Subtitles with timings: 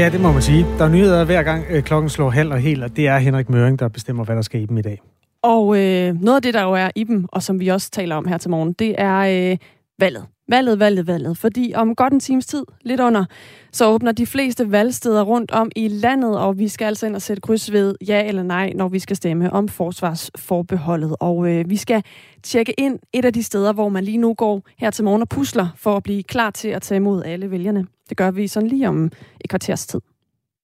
[0.00, 0.66] Ja, det må man sige.
[0.78, 3.48] Der er nyheder hver gang øh, klokken slår halv og helt, og det er Henrik
[3.48, 5.00] Møring, der bestemmer, hvad der skal i dem i dag.
[5.42, 8.16] Og øh, noget af det, der jo er i dem, og som vi også taler
[8.16, 9.56] om her til morgen, det er øh,
[9.98, 10.26] valget.
[10.50, 11.38] Valget, valget, valget.
[11.38, 13.24] Fordi om godt en times tid, lidt under,
[13.72, 17.22] så åbner de fleste valgsteder rundt om i landet, og vi skal altså ind og
[17.22, 21.16] sætte kryds ved ja eller nej, når vi skal stemme om forsvarsforbeholdet.
[21.20, 22.02] Og øh, vi skal
[22.42, 25.28] tjekke ind et af de steder, hvor man lige nu går her til morgen og
[25.28, 27.86] pusler for at blive klar til at tage imod alle vælgerne.
[28.08, 29.04] Det gør vi sådan lige om
[29.40, 30.00] et kvarters tid.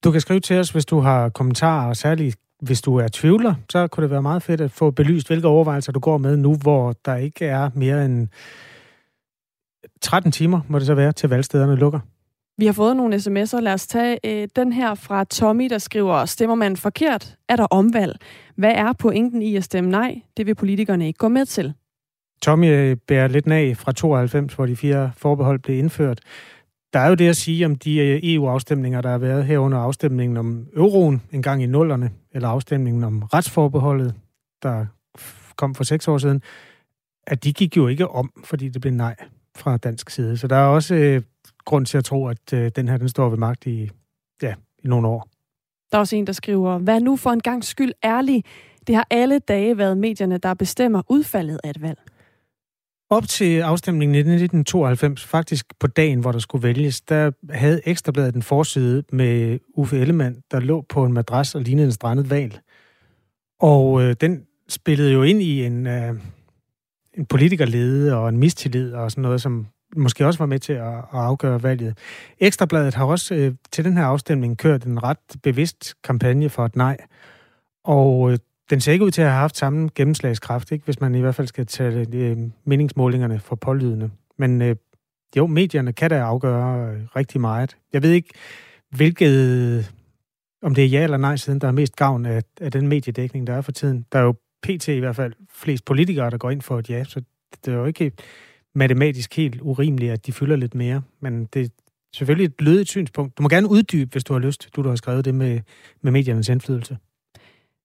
[0.04, 3.54] Du kan skrive til os, hvis du har kommentarer, og særligt hvis du er tvivler,
[3.70, 6.54] så kunne det være meget fedt at få belyst, hvilke overvejelser du går med nu,
[6.54, 8.28] hvor der ikke er mere end
[10.00, 12.00] 13 timer, må det så være, til valgstederne lukker.
[12.58, 13.60] Vi har fået nogle sms'er.
[13.60, 17.64] Lad os tage øh, den her fra Tommy, der skriver, stemmer man forkert, er der
[17.64, 18.16] omvalg.
[18.56, 20.22] Hvad er pointen i at stemme nej?
[20.36, 21.74] Det vil politikerne ikke gå med til.
[22.42, 26.20] Tommy øh, bærer lidt af fra 92, hvor de fire forbehold blev indført.
[26.92, 30.36] Der er jo det at sige om de øh, EU-afstemninger, der har været herunder afstemningen
[30.36, 34.14] om euroen en gang i nullerne, eller afstemningen om retsforbeholdet,
[34.62, 34.86] der
[35.56, 36.42] kom for seks år siden,
[37.26, 39.16] at de gik jo ikke om, fordi det blev nej
[39.56, 40.36] fra dansk side.
[40.36, 41.22] Så der er også øh,
[41.64, 43.90] grund til at tro, at øh, den her den står ved magt i,
[44.42, 44.54] ja,
[44.84, 45.28] i nogle år.
[45.92, 48.44] Der er også en, der skriver, hvad nu for en gang skyld ærlig?
[48.86, 51.98] Det har alle dage været medierne, der bestemmer udfaldet af et valg.
[53.10, 58.34] Op til afstemningen i 1992, faktisk på dagen, hvor der skulle vælges, der havde Ekstrabladet
[58.34, 62.58] en forside med Uffe Ellemann, der lå på en madras og lignede en strandet val.
[63.60, 66.14] Og øh, den spillede jo ind i en, øh,
[67.16, 70.94] en politikerlede og en mistillid og sådan noget, som måske også var med til at,
[70.94, 71.98] at afgøre valget.
[72.38, 76.76] Ekstrabladet har også øh, til den her afstemning kørt en ret bevidst kampagne for et
[76.76, 76.96] nej.
[77.84, 78.38] Og øh,
[78.70, 80.84] den ser ikke ud til at have haft samme gennemslagskraft, ikke?
[80.84, 84.10] hvis man i hvert fald skal tage øh, meningsmålingerne for pålydende.
[84.38, 84.76] Men øh,
[85.36, 87.76] jo, medierne kan da afgøre øh, rigtig meget.
[87.92, 88.30] Jeg ved ikke,
[88.90, 89.92] hvilket,
[90.62, 93.46] om det er ja eller nej siden, der er mest gavn af, af den mediedækning,
[93.46, 94.06] der er for tiden.
[94.12, 94.88] Der er jo pt.
[94.88, 97.22] i hvert fald flest politikere, der går ind for et ja, så
[97.64, 98.12] det er jo ikke
[98.74, 101.02] matematisk helt urimeligt, at de fylder lidt mere.
[101.20, 101.68] Men det er
[102.14, 103.38] selvfølgelig et lødigt synspunkt.
[103.38, 105.60] Du må gerne uddybe, hvis du har lyst, du der har skrevet det med,
[106.02, 106.98] med mediernes indflydelse.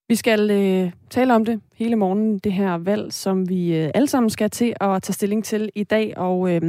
[0.08, 4.08] Vi skal øh, tale om det hele morgen, det her valg, som vi øh, alle
[4.08, 6.18] sammen skal til at tage stilling til i dag.
[6.18, 6.62] Og øh,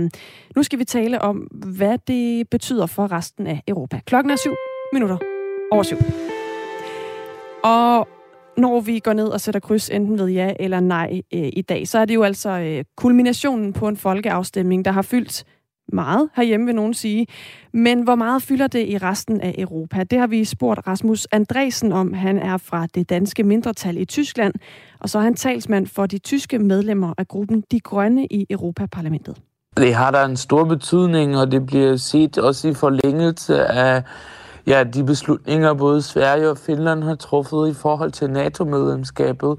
[0.57, 1.37] nu skal vi tale om,
[1.77, 4.01] hvad det betyder for resten af Europa.
[4.07, 4.55] Klokken er syv
[4.93, 5.19] minutter
[5.73, 5.97] over syv.
[7.65, 8.09] Og
[8.57, 11.89] når vi går ned og sætter kryds enten ved ja eller nej øh, i dag,
[11.89, 15.45] så er det jo altså øh, kulminationen på en folkeafstemning, der har fyldt
[15.93, 17.27] meget herhjemme, vil nogen sige.
[17.73, 20.03] Men hvor meget fylder det i resten af Europa?
[20.03, 22.13] Det har vi spurgt Rasmus Andresen om.
[22.13, 24.55] Han er fra det danske mindretal i Tyskland,
[25.01, 29.37] og så er han talsmand for de tyske medlemmer af gruppen De Grønne i Europaparlamentet.
[29.77, 34.03] Det har da en stor betydning, og det bliver set også i forlængelse af
[34.67, 39.59] ja, de beslutninger, både Sverige og Finland har truffet i forhold til NATO-medlemskabet.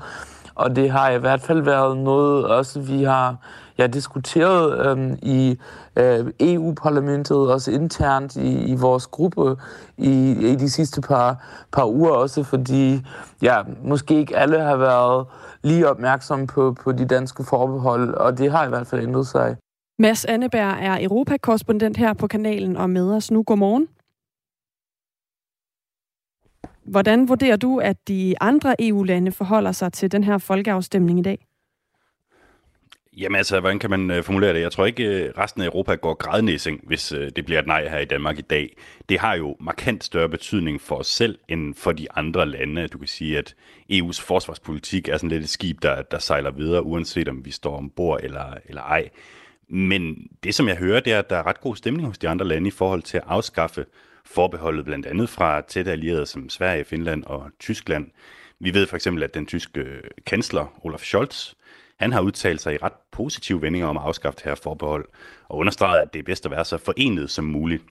[0.55, 3.35] Og det har i hvert fald været noget, også vi har
[3.77, 5.59] ja, diskuteret øhm, i
[5.95, 9.55] øh, EU-parlamentet, også internt i, i vores gruppe
[9.97, 13.05] i, i de sidste par, par uger, også fordi
[13.41, 15.25] ja, måske ikke alle har været
[15.63, 19.55] lige opmærksomme på, på de danske forbehold, og det har i hvert fald ændret sig.
[19.99, 23.43] Mads Anneberg er europakorrespondent her på kanalen og med os nu.
[23.43, 23.87] Godmorgen.
[26.85, 31.47] Hvordan vurderer du, at de andre EU-lande forholder sig til den her folkeafstemning i dag?
[33.17, 34.61] Jamen altså, hvordan kan man øh, formulere det?
[34.61, 37.59] Jeg tror ikke, øh, resten af Europa går grædende i seng, hvis øh, det bliver
[37.59, 38.75] et nej her i Danmark i dag.
[39.09, 42.87] Det har jo markant større betydning for os selv, end for de andre lande.
[42.87, 43.55] Du kan sige, at
[43.91, 47.77] EU's forsvarspolitik er sådan lidt et skib, der, der sejler videre, uanset om vi står
[47.77, 49.09] ombord eller, eller ej.
[49.69, 52.29] Men det, som jeg hører, det er, at der er ret god stemning hos de
[52.29, 53.85] andre lande i forhold til at afskaffe
[54.25, 58.11] forbeholdet blandt andet fra tætte allierede som Sverige, Finland og Tyskland.
[58.59, 61.53] Vi ved for eksempel, at den tyske øh, kansler Olaf Scholz,
[61.99, 65.05] han har udtalt sig i ret positive vendinger om at afskaffe det her forbehold,
[65.49, 67.83] og understreget, at det er bedst at være så forenet som muligt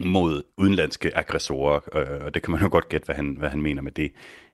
[0.00, 3.62] mod udenlandske aggressorer, øh, og det kan man jo godt gætte, hvad han, hvad han
[3.62, 4.12] mener med det.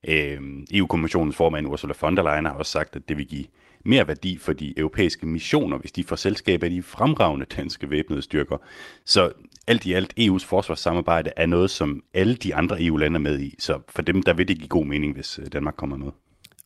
[0.09, 0.41] Øh,
[0.73, 3.47] EU-kommissionens formand Ursula von der Leyen har også sagt, at det vil give
[3.85, 8.23] mere værdi for de europæiske missioner, hvis de får selskab af de fremragende danske væbnede
[8.23, 8.57] styrker.
[9.05, 9.33] Så
[9.67, 13.55] alt i alt, EU's forsvarssamarbejde er noget, som alle de andre EU-lande er med i.
[13.59, 16.13] Så for dem, der vil det give god mening, hvis øh, Danmark kommer med.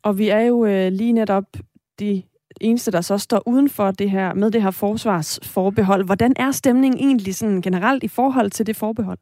[0.02, 1.44] Og vi er jo øh, lige netop
[1.98, 2.22] de
[2.60, 6.04] eneste, der så står uden for det her, med det her forsvarsforbehold.
[6.04, 9.18] Hvordan er stemningen egentlig sådan generelt i forhold til det forbehold?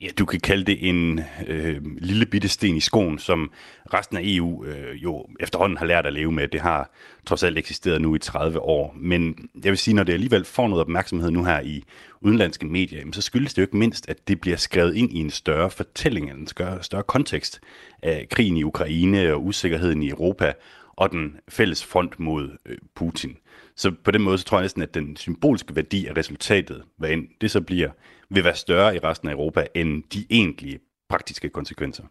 [0.00, 3.50] Ja, du kan kalde det en øh, lille bitte sten i skoen, som
[3.94, 6.48] resten af EU øh, jo efterhånden har lært at leve med.
[6.48, 6.90] Det har
[7.26, 8.94] trods alt eksisteret nu i 30 år.
[8.96, 11.82] Men jeg vil sige, når det alligevel får noget opmærksomhed nu her i
[12.20, 15.30] udenlandske medier, så skyldes det jo ikke mindst, at det bliver skrevet ind i en
[15.30, 17.60] større fortælling, en større, større kontekst
[18.02, 20.52] af krigen i Ukraine og usikkerheden i Europa
[20.96, 23.36] og den fælles front mod øh, Putin.
[23.78, 27.10] Så på den måde, så tror jeg næsten, at den symbolske værdi af resultatet, hvad
[27.10, 27.90] end det så bliver,
[28.30, 30.78] vil være større i resten af Europa, end de egentlige
[31.08, 32.04] praktiske konsekvenser.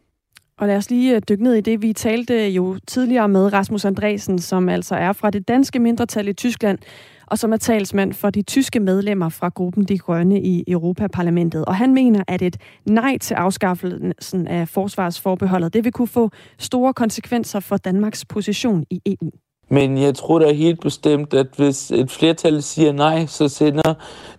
[0.57, 1.81] Og lad os lige øh, dykke ned i det.
[1.81, 6.27] Vi talte øh, jo tidligere med Rasmus Andresen, som altså er fra det danske mindretal
[6.27, 6.79] i Tyskland,
[7.25, 11.65] og som er talsmand for de tyske medlemmer fra gruppen De Grønne i Europaparlamentet.
[11.65, 16.93] Og han mener, at et nej til afskaffelsen af forsvarsforbeholdet, det vil kunne få store
[16.93, 19.31] konsekvenser for Danmarks position i EU.
[19.69, 23.93] Men jeg tror da helt bestemt, at hvis et flertal siger nej, så sender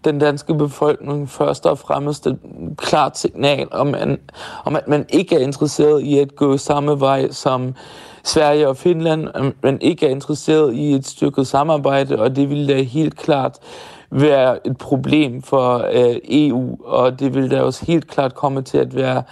[0.05, 2.39] den danske befolkning først og fremmest et
[2.77, 4.21] klart signal om, man,
[4.65, 7.75] om at man ikke er interesseret i at gå samme vej som
[8.25, 9.29] Sverige og Finland,
[9.63, 13.59] men ikke er interesseret i et stykke samarbejde, og det vil da helt klart
[14.11, 18.79] være et problem for øh, EU, og det vil da også helt klart komme til
[18.79, 19.23] at være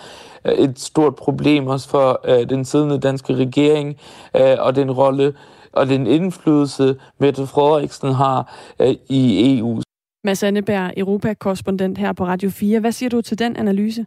[0.44, 3.96] øh, et stort problem også for øh, den siddende danske regering
[4.36, 5.34] øh, og den rolle,
[5.76, 9.82] og den indflydelse, Mette Frederiksen har øh, i EU.
[10.24, 12.80] Mads Anneberg, Europakorrespondent her på Radio 4.
[12.80, 14.06] Hvad siger du til den analyse?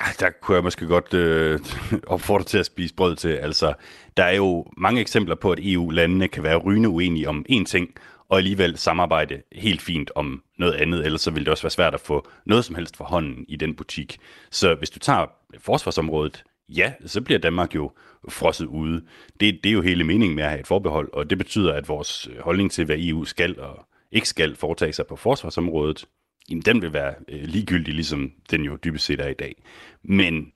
[0.00, 1.60] Ja, der kunne jeg måske godt øh,
[2.06, 3.28] opfordre til at spise brød til.
[3.28, 3.74] Altså,
[4.16, 7.90] der er jo mange eksempler på, at EU-landene kan være rygende uenige om én ting,
[8.28, 11.94] og alligevel samarbejde helt fint om noget andet, ellers så vil det også være svært
[11.94, 14.18] at få noget som helst for hånden i den butik.
[14.50, 15.26] Så hvis du tager
[15.58, 17.92] forsvarsområdet, ja, så bliver Danmark jo
[18.28, 19.02] frosset ude.
[19.40, 21.88] Det, det er jo hele meningen med at have et forbehold, og det betyder, at
[21.88, 26.06] vores holdning til, hvad EU skal og ikke skal foretage sig på forsvarsområdet,
[26.50, 29.62] jamen den vil være øh, ligegyldig, ligesom den jo dybest set er i dag.
[30.02, 30.52] Men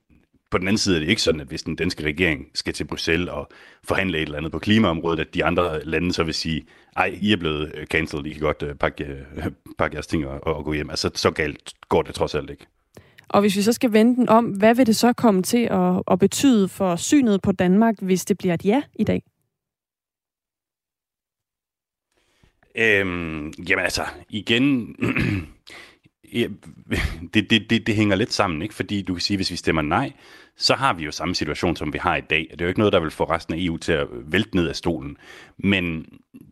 [0.51, 2.85] på den anden side er det ikke sådan, at hvis den danske regering skal til
[2.85, 3.49] Bruxelles og
[3.83, 6.65] forhandle et eller andet på klimaområdet, at de andre lande så vil sige,
[6.95, 9.45] ej, I er blevet øh, cancelled, I kan godt øh, pakke, øh,
[9.77, 10.89] pakke jeres ting og, og gå hjem.
[10.89, 12.65] Altså, så galt går det trods alt ikke.
[13.27, 16.03] Og hvis vi så skal vende den om, hvad vil det så komme til at,
[16.11, 19.23] at betyde for synet på Danmark, hvis det bliver et ja i dag?
[22.77, 24.95] Øhm, jamen altså, igen,
[27.33, 28.73] det, det, det, det hænger lidt sammen, ikke?
[28.73, 30.11] fordi du kan sige, hvis vi stemmer nej,
[30.57, 32.47] så har vi jo samme situation, som vi har i dag.
[32.51, 34.67] Det er jo ikke noget, der vil få resten af EU til at vælte ned
[34.67, 35.17] af stolen.
[35.57, 36.05] Men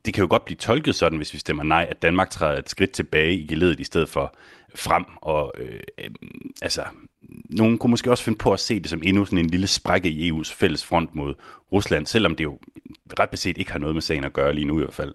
[0.06, 2.70] det kan jo godt blive tolket sådan, hvis vi stemmer nej, at Danmark træder et
[2.70, 4.36] skridt tilbage i geledet i stedet for
[4.76, 5.06] frem.
[5.16, 6.10] Og øh, øh,
[6.62, 6.84] altså,
[7.50, 10.10] nogen kunne måske også finde på at se det som endnu sådan en lille sprække
[10.10, 11.34] i EU's fælles front mod
[11.72, 12.60] Rusland, selvom det jo
[13.20, 15.14] ret beset ikke har noget med sagen at gøre lige nu i hvert fald.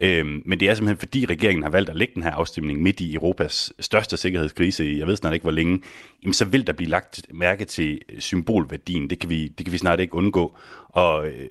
[0.00, 3.00] Øhm, men det er simpelthen fordi regeringen har valgt at lægge den her afstemning midt
[3.00, 5.82] i Europas største sikkerhedskrise, jeg ved snart ikke hvor længe,
[6.22, 9.10] jamen så vil der blive lagt mærke til symbolværdien.
[9.10, 10.56] Det kan vi, det kan vi snart ikke undgå.
[10.88, 11.48] Og øh,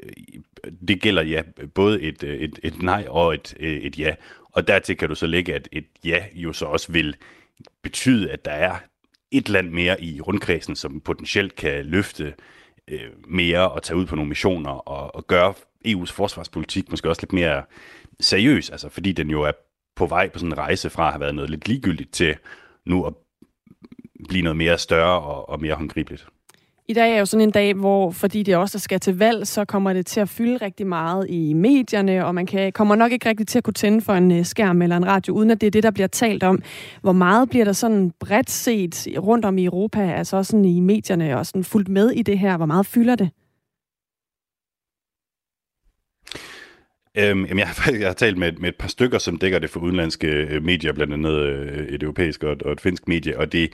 [0.87, 1.41] det gælder ja,
[1.75, 4.15] både et, et, et nej og et, øh, et ja.
[4.51, 7.15] Og dertil kan du så lægge, at et ja jo så også vil
[7.83, 8.75] betyde, at der er
[9.31, 12.33] et land mere i rundkredsen, som potentielt kan løfte
[12.87, 15.53] øh, mere og tage ud på nogle missioner og, og gøre
[15.87, 17.63] EU's forsvarspolitik måske også lidt mere
[18.19, 19.51] seriøs, altså fordi den jo er
[19.95, 22.35] på vej på sådan en rejse fra at have været noget lidt ligegyldigt til
[22.85, 23.13] nu at
[24.27, 26.27] blive noget mere større og, og mere håndgribeligt.
[26.87, 29.65] I dag er jo sådan en dag, hvor fordi det også skal til valg, så
[29.65, 33.29] kommer det til at fylde rigtig meget i medierne, og man kan, kommer nok ikke
[33.29, 35.67] rigtig til at kunne tænde for en øh, skærm eller en radio, uden at det
[35.67, 36.61] er det, der bliver talt om.
[37.01, 41.37] Hvor meget bliver der sådan bredt set rundt om i Europa, altså sådan i medierne,
[41.37, 42.57] og sådan fuldt med i det her?
[42.57, 43.29] Hvor meget fylder det?
[47.17, 49.69] Øhm, jamen jeg, har, jeg har talt med, med et par stykker, som dækker det
[49.69, 53.37] for udenlandske øh, medier, blandt andet øh, et europæisk og et, og et finsk medie,
[53.37, 53.69] og det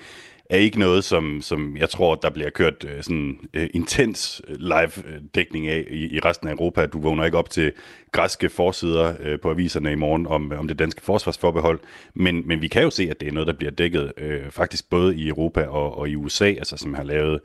[0.50, 4.56] er ikke noget, som, som jeg tror, der bliver kørt øh, sådan øh, intens øh,
[4.60, 6.86] live-dækning øh, af i, i resten af Europa.
[6.86, 7.72] Du vågner ikke op til
[8.12, 11.80] græske forsider øh, på aviserne i morgen om, øh, om det danske forsvarsforbehold,
[12.13, 14.89] men, men vi kan jo se, at det er noget, der bliver dækket øh, faktisk
[14.89, 17.39] både i Europa og, og i USA, altså som har lavet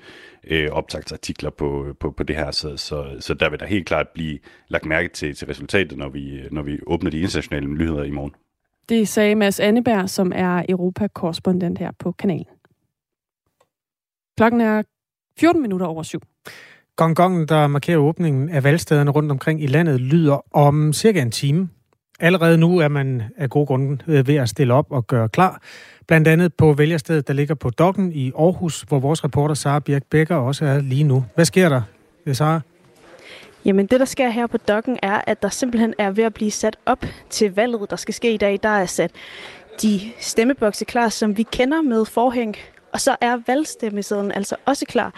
[0.44, 4.09] øh, optagsartikler på, på, på det her, så, så, så der vil der helt klart
[4.09, 8.11] blive lagt mærke til, til resultatet, når vi, når vi åbner de internationale nyheder i
[8.11, 8.32] morgen.
[8.88, 12.47] Det sagde Mads Anneberg, som er Europakorrespondent her på kanalen.
[14.36, 14.82] Klokken er
[15.38, 16.20] 14 minutter over syv.
[16.96, 21.68] Gongongen, der markerer åbningen af valgstederne rundt omkring i landet, lyder om cirka en time.
[22.20, 25.62] Allerede nu er man af god grund øh, ved at stille op og gøre klar.
[26.06, 30.02] Blandt andet på vælgerstedet, der ligger på Dokken i Aarhus, hvor vores reporter Sara Birk
[30.10, 31.24] Becker også er lige nu.
[31.34, 31.82] Hvad sker der,
[32.32, 32.60] Sara?
[33.64, 36.50] Jamen det, der sker her på Dokken, er, at der simpelthen er ved at blive
[36.50, 38.60] sat op til valget, der skal ske i dag.
[38.62, 39.10] Der er sat
[39.82, 42.56] de stemmebokse klar, som vi kender med forhæng.
[42.92, 45.14] Og så er valgstemmesedlen altså også klar.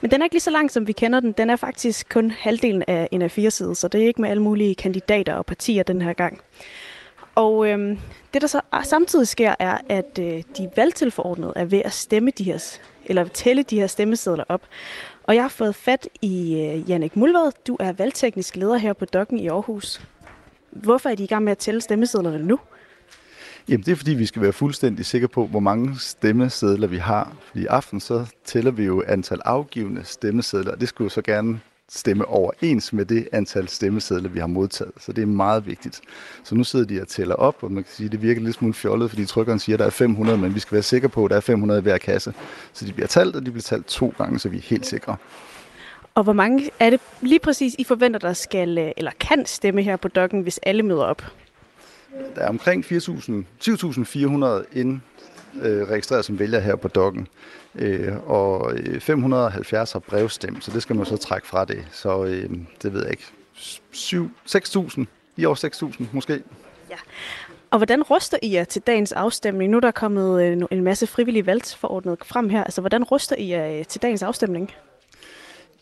[0.00, 1.32] Men den er ikke lige så lang, som vi kender den.
[1.32, 4.30] Den er faktisk kun halvdelen af en af fire side, så det er ikke med
[4.30, 6.40] alle mulige kandidater og partier den her gang.
[7.34, 7.98] Og øhm,
[8.34, 12.44] det, der så samtidig sker, er, at øh, de valgtilforordnede er ved at stemme de
[12.44, 14.62] her, eller tælle de her stemmesedler op.
[15.22, 17.52] Og jeg har fået fat i øh, Jannik Mulvad.
[17.66, 20.00] Du er valgteknisk leder her på Dokken i Aarhus.
[20.70, 22.58] Hvorfor er de i gang med at tælle stemmesedlerne nu?
[23.68, 27.36] Jamen det er fordi, vi skal være fuldstændig sikre på, hvor mange stemmesedler vi har.
[27.46, 31.22] Fordi i aften så tæller vi jo antal afgivende stemmesedler, og det skulle jo så
[31.22, 34.92] gerne stemme overens med det antal stemmesedler, vi har modtaget.
[35.00, 36.00] Så det er meget vigtigt.
[36.44, 38.56] Så nu sidder de og tæller op, og man kan sige, at det virker lidt
[38.56, 41.24] smule fjollet, fordi trykkeren siger, at der er 500, men vi skal være sikre på,
[41.24, 42.34] at der er 500 i hver kasse.
[42.72, 45.16] Så de bliver talt, og de bliver talt to gange, så vi er helt sikre.
[46.14, 49.82] Og hvor mange er det lige præcis, I forventer, der skal øh, eller kan stemme
[49.82, 51.22] her på dokken, hvis alle møder op?
[52.36, 55.00] Der er omkring 20.400 ind
[55.62, 57.28] øh, registreret som vælger her på dokken.
[57.74, 61.84] Øh, og øh, 570 har brevstemt, så det skal man så trække fra det.
[61.92, 62.50] Så øh,
[62.82, 63.24] det ved jeg ikke.
[64.48, 65.04] 6.000,
[65.36, 66.42] i år 6.000 måske.
[66.90, 66.96] Ja.
[67.70, 69.70] Og hvordan ruster I jer til dagens afstemning?
[69.70, 72.64] Nu er der kommet øh, en masse frivillige valgsforordnet frem her.
[72.64, 74.70] Altså, hvordan ruster I jer øh, til dagens afstemning?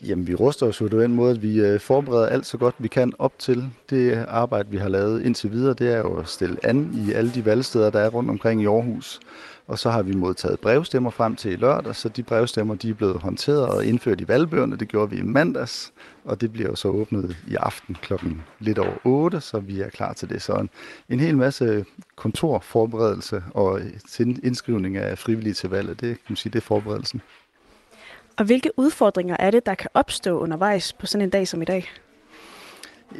[0.01, 2.75] Jamen, vi ruster os jo på den måde, at vi øh, forbereder alt så godt
[2.79, 5.73] vi kan op til det arbejde, vi har lavet indtil videre.
[5.73, 8.65] Det er jo at stille an i alle de valgsteder, der er rundt omkring i
[8.65, 9.19] Aarhus.
[9.67, 12.93] Og så har vi modtaget brevstemmer frem til i lørdag, så de brevstemmer de er
[12.93, 14.77] blevet håndteret og indført i valgbøgerne.
[14.77, 15.93] Det gjorde vi i mandags,
[16.25, 19.89] og det bliver jo så åbnet i aften klokken lidt over 8, så vi er
[19.89, 20.41] klar til det.
[20.41, 20.69] Så en,
[21.09, 21.85] en hel masse
[22.15, 23.81] kontorforberedelse og
[24.19, 27.21] indskrivning af frivillige til valget, det kan man sige, det er forberedelsen.
[28.37, 31.65] Og hvilke udfordringer er det, der kan opstå undervejs på sådan en dag som i
[31.65, 31.85] dag?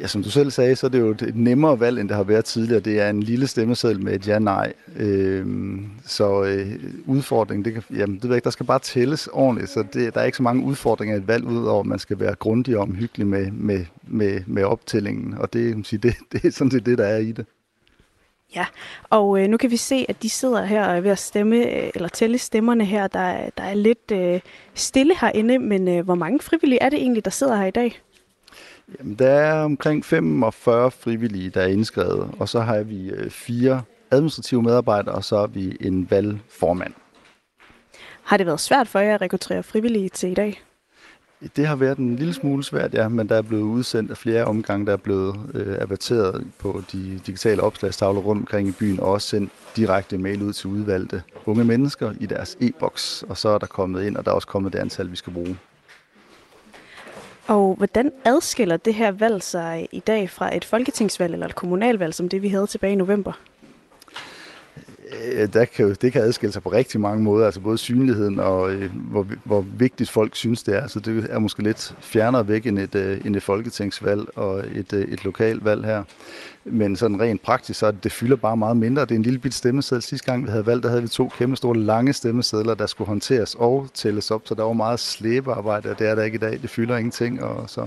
[0.00, 2.24] Ja, som du selv sagde, så er det jo et nemmere valg, end det har
[2.24, 2.80] været tidligere.
[2.80, 4.72] Det er en lille stemmeseddel med et ja-nej.
[4.96, 6.66] Øhm, så øh,
[7.06, 10.20] udfordringen, det kan, jamen, det ved ikke, der skal bare tælles ordentligt, så det, der
[10.20, 12.82] er ikke så mange udfordringer i et valg, udover at man skal være grundig og
[12.82, 15.34] omhyggelig med, med, med, med optællingen.
[15.38, 17.46] Og det, sige, det, det er sådan set det, der er i det.
[18.54, 18.66] Ja,
[19.10, 22.08] og øh, nu kan vi se, at de sidder her ved at stemme, øh, eller
[22.08, 23.06] tælle stemmerne her.
[23.06, 24.40] Der, der er lidt øh,
[24.74, 28.00] stille herinde, men øh, hvor mange frivillige er det egentlig, der sidder her i dag?
[28.98, 33.82] Jamen, der er omkring 45 frivillige, der er indskrevet, og så har vi øh, fire
[34.10, 36.94] administrative medarbejdere, og så har vi en valgformand.
[38.22, 40.62] Har det været svært for jer at rekruttere frivillige til i dag?
[41.56, 44.44] Det har været en lille smule svært, ja, men der er blevet udsendt af flere
[44.44, 49.06] omgange, der er blevet øh, averteret på de digitale opslagstavler rundt omkring i byen, og
[49.06, 53.58] også sendt direkte mail ud til udvalgte unge mennesker i deres e-boks, og så er
[53.58, 55.58] der kommet ind, og der er også kommet det antal, vi skal bruge.
[57.46, 62.14] Og hvordan adskiller det her valg sig i dag fra et folketingsvalg eller et kommunalvalg,
[62.14, 63.32] som det vi havde tilbage i november?
[65.12, 68.72] Øh, der kan, det kan adskille sig på rigtig mange måder, altså både synligheden og
[68.72, 70.86] øh, hvor, hvor vigtigt folk synes det er.
[70.86, 74.92] Så det er måske lidt fjernere væk end et, øh, end et folketingsvalg og et,
[74.92, 76.02] øh, et lokalvalg her.
[76.64, 79.02] Men sådan rent praktisk, så det fylder bare meget mindre.
[79.02, 80.02] Det er en lille bit stemmeseddel.
[80.02, 83.08] Sidste gang vi havde valgt, der havde vi to kæmpe store lange stemmesedler, der skulle
[83.08, 86.38] håndteres og tælles op, så der var meget slæbearbejde, og det er der ikke i
[86.38, 86.58] dag.
[86.62, 87.86] Det fylder ingenting, og så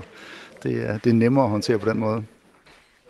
[0.63, 2.24] det er, det er nemmere at håndtere på den måde.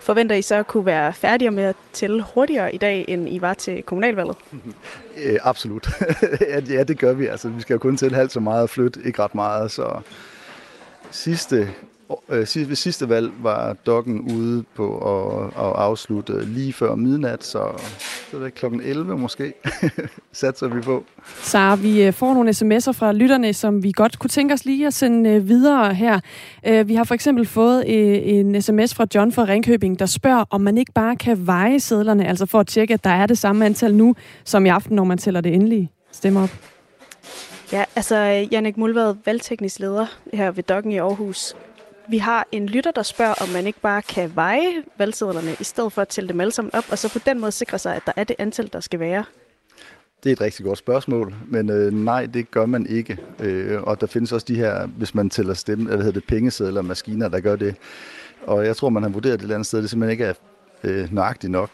[0.02, 3.42] Forventer I så at kunne være færdige med at tælle hurtigere i dag, end I
[3.42, 4.38] var til kommunalvalget?
[5.18, 5.90] Øh, absolut.
[6.70, 7.28] ja, det gør vi.
[7.28, 9.72] Altså, vi skal jo kun tælle halvt så meget og flytte ikke ret meget.
[9.72, 10.00] Så
[11.12, 11.70] sidste
[12.30, 17.82] øh, ved sidste valg var dokken ude på at, at afslutte lige før midnat, så
[18.32, 19.54] det er klokken 11 måske,
[20.32, 21.04] satser vi på.
[21.42, 24.88] Så vi øh, får nogle sms'er fra lytterne, som vi godt kunne tænke os lige
[24.88, 26.20] at sende øh, videre her.
[26.68, 27.84] Øh, vi har for eksempel fået
[28.40, 32.28] en sms fra John fra Ringkøbing, der spørger, om man ikke bare kan veje sædlerne,
[32.28, 35.04] altså for at tjekke, at der er det samme antal nu, som i aften, når
[35.04, 36.50] man tæller det endelige stemmer op.
[37.72, 38.16] Ja, altså
[38.52, 41.56] Jannik Mulvad, valgteknisk leder her ved Dokken i Aarhus.
[42.10, 45.94] Vi har en lytter, der spørger, om man ikke bare kan veje valgsedlerne, i stedet
[45.94, 48.02] for at tælle dem alle sammen op, og så på den måde sikre sig, at
[48.06, 49.24] der er det antal, der skal være.
[50.24, 53.18] Det er et rigtig godt spørgsmål, men øh, nej, det gør man ikke.
[53.40, 56.28] Øh, og der findes også de her, hvis man tæller stemme, øh, hvad hedder det,
[56.28, 57.76] pengesedler, maskiner, der gør det.
[58.48, 60.34] Og jeg tror, man har vurderet det et eller andet sted, det simpelthen ikke er
[60.84, 61.70] øh, nøjagtigt nok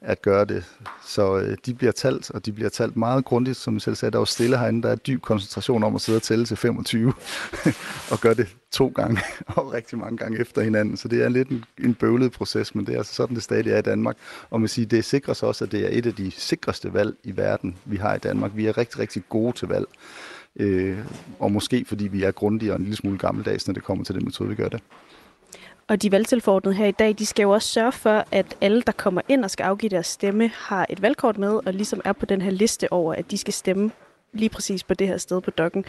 [0.00, 0.64] at gøre det.
[1.06, 4.10] Så øh, de bliver talt, og de bliver talt meget grundigt, som jeg selv sagde,
[4.10, 6.56] der er jo stille herinde, der er dyb koncentration om at sidde og tælle til
[6.56, 7.12] 25,
[8.12, 9.20] og gøre det to gange,
[9.56, 10.96] og rigtig mange gange efter hinanden.
[10.96, 13.72] Så det er lidt en, en bøvlet proces, men det er altså sådan, det stadig
[13.72, 14.16] er i Danmark.
[14.50, 17.16] Og man siger, det sikrer sig også, at det er et af de sikreste valg
[17.24, 18.50] i verden, vi har i Danmark.
[18.54, 19.86] Vi er rigtig, rigtig gode til valg.
[20.56, 20.98] Øh,
[21.38, 24.14] og måske fordi vi er grundige og en lille smule gammeldags, når det kommer til
[24.14, 24.82] den metode, vi gør det.
[25.90, 28.92] Og de valgtilforordnede her i dag, de skal jo også sørge for, at alle, der
[28.92, 32.26] kommer ind og skal afgive deres stemme, har et valgkort med, og ligesom er på
[32.26, 33.90] den her liste over, at de skal stemme
[34.32, 35.84] lige præcis på det her sted på dokken.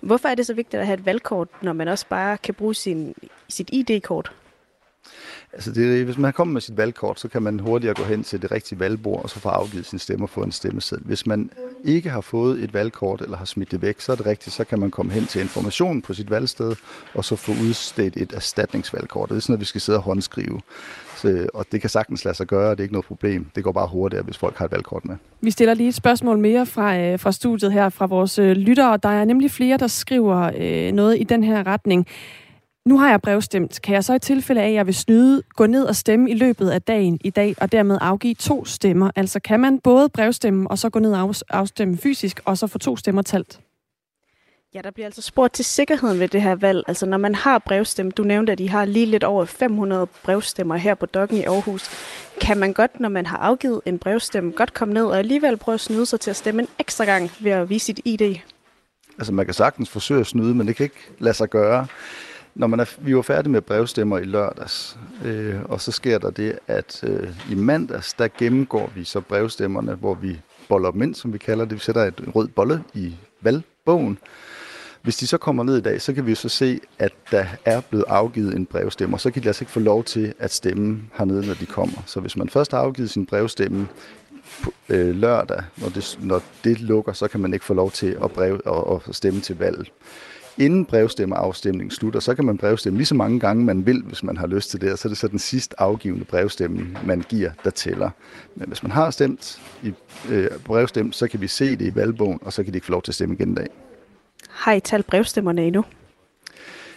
[0.00, 2.74] Hvorfor er det så vigtigt at have et valgkort, når man også bare kan bruge
[2.74, 3.14] sin,
[3.48, 4.32] sit ID-kort?
[5.54, 8.42] Altså det, hvis man kommer med sit valgkort, så kan man hurtigere gå hen til
[8.42, 11.06] det rigtige valgbord, og så få afgivet sin stemme og få en stemmeseddel.
[11.06, 11.50] Hvis man
[11.84, 14.64] ikke har fået et valgkort eller har smidt det væk, så er det rigtigt, så
[14.64, 16.74] kan man komme hen til informationen på sit valgsted,
[17.14, 19.28] og så få udstedt et erstatningsvalgkort.
[19.28, 20.60] Det er sådan noget, vi skal sidde og håndskrive.
[21.16, 23.46] Så, og det kan sagtens lade sig gøre, det er ikke noget problem.
[23.54, 25.16] Det går bare hurtigere, hvis folk har et valgkort med.
[25.40, 28.98] Vi stiller lige et spørgsmål mere fra, øh, fra studiet her, fra vores øh, lyttere.
[29.02, 32.06] Der er nemlig flere, der skriver øh, noget i den her retning.
[32.84, 33.80] Nu har jeg brevstemt.
[33.82, 36.34] Kan jeg så i tilfælde af, at jeg vil snyde, gå ned og stemme i
[36.34, 39.10] løbet af dagen i dag, og dermed afgive to stemmer?
[39.16, 42.78] Altså kan man både brevstemme, og så gå ned og afstemme fysisk, og så få
[42.78, 43.60] to stemmer talt?
[44.74, 46.84] Ja, der bliver altså spurgt til sikkerheden ved det her valg.
[46.88, 50.76] Altså når man har brevstemme, du nævnte, at I har lige lidt over 500 brevstemmer
[50.76, 51.90] her på Dokken i Aarhus.
[52.40, 55.74] Kan man godt, når man har afgivet en brevstemme, godt komme ned og alligevel prøve
[55.74, 58.36] at snyde sig til at stemme en ekstra gang ved at vise sit ID?
[59.18, 61.86] Altså man kan sagtens forsøge at snyde, men det kan ikke lade sig gøre.
[62.54, 66.30] Når man er, vi var færdige med brevstemmer i lørdags, øh, og så sker der
[66.30, 71.14] det, at øh, i mandags, der gennemgår vi så brevstemmerne, hvor vi boller dem ind,
[71.14, 71.74] som vi kalder det.
[71.74, 74.18] Vi sætter et rød bolle i valgbogen.
[75.02, 77.80] Hvis de så kommer ned i dag, så kan vi så se, at der er
[77.80, 81.02] blevet afgivet en brevstemme, og så kan de altså ikke få lov til at stemme
[81.14, 82.02] hernede, når de kommer.
[82.06, 83.88] Så hvis man først har afgivet sin brevstemme
[84.62, 88.18] på, øh, lørdag, når det, når det lukker, så kan man ikke få lov til
[88.24, 89.90] at, brev, og, og stemme til valget
[90.58, 94.36] inden brevstemmeafstemningen slutter, så kan man brevstemme lige så mange gange, man vil, hvis man
[94.36, 97.50] har lyst til det, og så er det så den sidst afgivende brevstemme, man giver,
[97.64, 98.10] der tæller.
[98.54, 99.92] Men hvis man har stemt i
[100.30, 102.92] øh, brevstemt, så kan vi se det i valgbogen, og så kan de ikke få
[102.92, 103.68] lov til at stemme igen i dag.
[104.48, 105.84] Har I talt brevstemmerne endnu?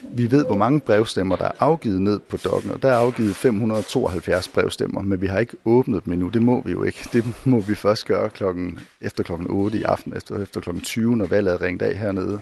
[0.02, 3.36] Vi ved, hvor mange brevstemmer, der er afgivet ned på dokken, og der er afgivet
[3.36, 6.28] 572 brevstemmer, men vi har ikke åbnet dem endnu.
[6.28, 7.10] Det må vi jo ikke.
[7.14, 11.18] Det må vi først gøre klokken, efter klokken 8 i aften, efter, efter klokken 20,
[11.18, 12.40] når valget er ringet af hernede.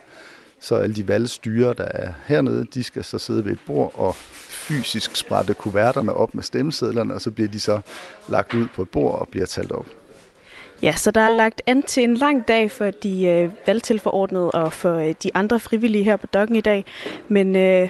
[0.66, 4.16] Så alle de valgstyre, der er hernede, de skal så sidde ved et bord og
[4.50, 7.82] fysisk sprætte kuverterne op med stemmesedlerne, og så bliver de så
[8.30, 9.86] lagt ud på et bord og bliver talt op.
[10.82, 14.74] Ja, så der er lagt an til en lang dag for de øh, valgtilforordnede og
[14.74, 16.86] for øh, de andre frivillige her på Dokken i dag.
[17.28, 17.90] Men øh,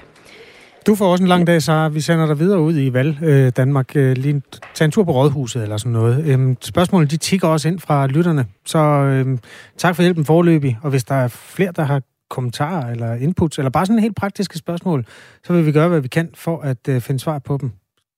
[0.87, 3.51] du får også en lang dag, så vi sender dig videre ud i Valg øh,
[3.57, 3.95] Danmark.
[3.95, 4.41] Øh, lige
[4.73, 6.25] tag en tur på Rådhuset eller sådan noget.
[6.25, 8.45] Øhm, spørgsmålene, de tigger også ind fra lytterne.
[8.65, 9.37] Så øh,
[9.77, 10.77] tak for hjælpen forløbig.
[10.81, 14.57] Og hvis der er flere, der har kommentarer eller inputs, eller bare sådan helt praktiske
[14.57, 15.05] spørgsmål,
[15.43, 17.71] så vil vi gøre, hvad vi kan for at øh, finde svar på dem.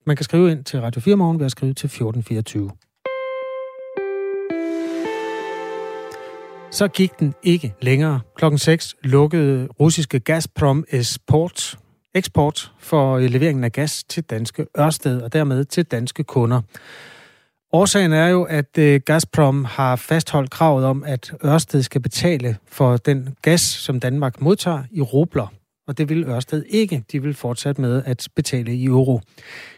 [0.06, 2.70] Man kan skrive ind til Radio 4 Morgen ved at skrive til 1424.
[6.70, 8.20] Så gik den ikke længere.
[8.36, 11.78] Klokken 6 lukkede russiske Gazprom Export,
[12.14, 16.62] eksport for øh, leveringen af gas til danske Ørsted og dermed til danske kunder.
[17.72, 22.96] Årsagen er jo, at øh, Gazprom har fastholdt kravet om, at Ørsted skal betale for
[22.96, 25.48] den gas, som Danmark modtager i rubler.
[25.88, 27.02] Og det vil Ørsted ikke.
[27.12, 29.20] De vil fortsætte med at betale i euro.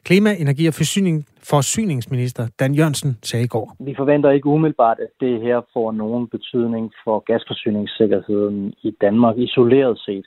[0.05, 3.77] Klima, energi og forsyning, forsyningsminister Dan Jørgensen sagde i går.
[3.81, 9.99] Vi forventer ikke umiddelbart, at det her får nogen betydning for gasforsyningssikkerheden i Danmark isoleret
[9.99, 10.27] set.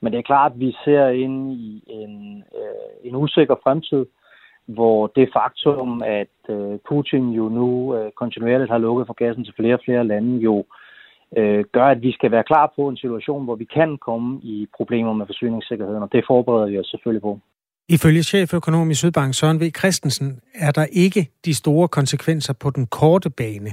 [0.00, 4.06] Men det er klart, at vi ser ind i en, øh, en usikker fremtid,
[4.66, 9.54] hvor det faktum, at øh, Putin jo nu øh, kontinuerligt har lukket for gassen til
[9.56, 10.64] flere og flere lande, jo
[11.38, 14.66] øh, gør, at vi skal være klar på en situation, hvor vi kan komme i
[14.76, 17.40] problemer med forsyningssikkerheden, og det forbereder vi os selvfølgelig på.
[17.88, 19.70] Ifølge cheføkonom i Sydbank Søren V.
[19.78, 23.72] Christensen er der ikke de store konsekvenser på den korte bane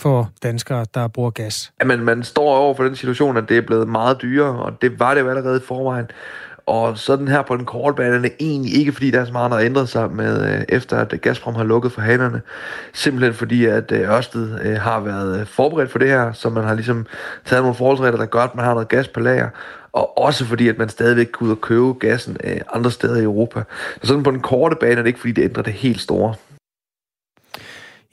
[0.00, 1.72] for danskere, der bruger gas.
[1.80, 5.00] Jamen, man står over for den situation, at det er blevet meget dyrere, og det
[5.00, 6.06] var det jo allerede i forvejen.
[6.66, 9.32] Og sådan her på den korte bane er det egentlig ikke, fordi der er så
[9.32, 12.40] meget, der har ændret sig med, øh, efter at Gazprom har lukket for hanerne.
[12.92, 16.74] Simpelthen fordi, at øh, Ørsted øh, har været forberedt for det her, så man har
[16.74, 17.06] ligesom
[17.44, 19.48] taget nogle forholdsregler, der gør, at man har noget gas på lager.
[19.92, 22.36] Og også fordi, at man stadigvæk kan ud og købe gassen
[22.74, 23.62] andre steder i Europa.
[24.00, 26.34] Så sådan på den korte bane er det ikke, fordi det ændrer det helt store.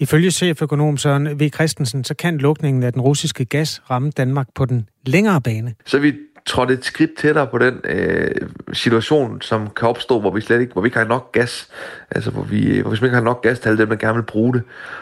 [0.02, 1.50] Ifølge cheføkonom Søren V.
[1.50, 5.74] Christensen, så kan lukningen af den russiske gas ramme Danmark på den længere bane.
[5.86, 6.14] Så vi
[6.46, 8.32] trådt et skridt tættere på den øh,
[8.74, 11.70] situation, som kan opstå, hvor vi slet ikke, hvor vi ikke har nok gas,
[12.12, 14.24] altså hvor vi, hvor vi ikke har nok gas til alle dem, der gerne vil
[14.24, 14.62] bruge det.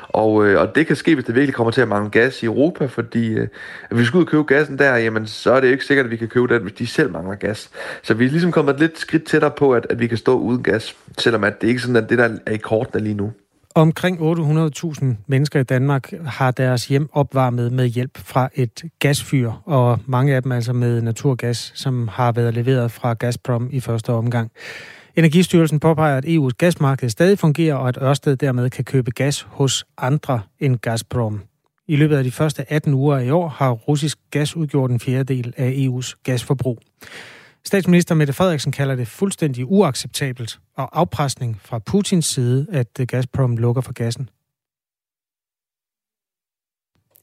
[0.09, 2.45] Og, øh, og det kan ske, hvis det virkelig kommer til at mangle gas i
[2.45, 3.47] Europa, fordi øh,
[3.89, 6.11] hvis vi skal ud og købe gassen der, jamen så er det ikke sikkert, at
[6.11, 7.69] vi kan købe den, hvis de selv mangler gas.
[8.03, 10.37] Så vi er ligesom kommet et lidt skridt tættere på, at, at vi kan stå
[10.39, 13.15] uden gas, selvom at det ikke er sådan, at det der er i kortene lige
[13.15, 13.31] nu.
[13.77, 19.99] Omkring 800.000 mennesker i Danmark har deres hjem opvarmet med hjælp fra et gasfyr, og
[20.05, 24.51] mange af dem altså med naturgas, som har været leveret fra Gazprom i første omgang.
[25.15, 29.85] Energistyrelsen påpeger, at EU's gasmarked stadig fungerer, og at Ørsted dermed kan købe gas hos
[29.97, 31.41] andre end Gazprom.
[31.87, 35.53] I løbet af de første 18 uger i år har russisk gas udgjort en fjerdedel
[35.57, 36.79] af EU's gasforbrug.
[37.65, 43.81] Statsminister Mette Frederiksen kalder det fuldstændig uacceptabelt og afpresning fra Putins side, at Gazprom lukker
[43.81, 44.29] for gassen.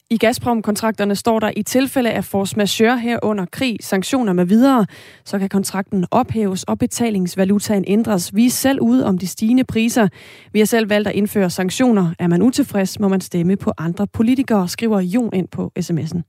[0.09, 4.85] I Gazprom-kontrakterne står der i tilfælde af force majeure herunder krig, sanktioner med videre,
[5.25, 8.35] så kan kontrakten ophæves og betalingsvalutaen ændres.
[8.35, 10.07] Vi er selv ude om de stigende priser.
[10.53, 12.13] Vi har selv valgt at indføre sanktioner.
[12.19, 16.21] Er man utilfreds, må man stemme på andre politikere, skriver Jon ind på sms'en.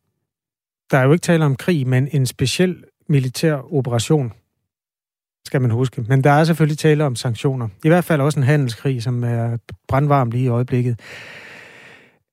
[0.90, 4.32] Der er jo ikke tale om krig, men en speciel militær operation,
[5.46, 6.04] skal man huske.
[6.08, 7.68] Men der er selvfølgelig tale om sanktioner.
[7.84, 9.56] I hvert fald også en handelskrig, som er
[9.88, 11.00] brandvarm lige i øjeblikket.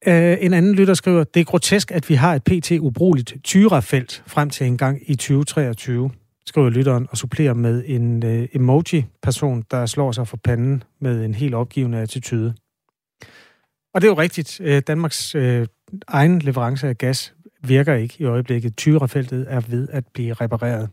[0.07, 2.71] Øh, en anden lytter skriver, det er grotesk, at vi har et pt.
[2.71, 6.11] ubrugeligt tyrafelt frem til en gang i 2023,
[6.45, 11.33] skriver lytteren og supplerer med en øh, emoji-person, der slår sig for panden med en
[11.33, 12.53] helt opgivende attitude.
[13.93, 14.61] Og det er jo rigtigt.
[14.63, 15.35] Øh, Danmarks
[16.07, 17.33] egen leverance af gas
[17.63, 18.77] virker ikke i øjeblikket.
[18.77, 20.89] Tyrafeltet er ved at blive repareret.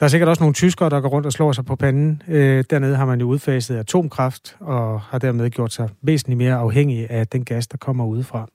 [0.00, 2.22] Der er sikkert også nogle tyskere, der går rundt og slår sig på panden.
[2.28, 7.10] Øh, dernede har man jo udfaset atomkraft og har dermed gjort sig væsentligt mere afhængig
[7.10, 8.48] af den gas, der kommer udefra.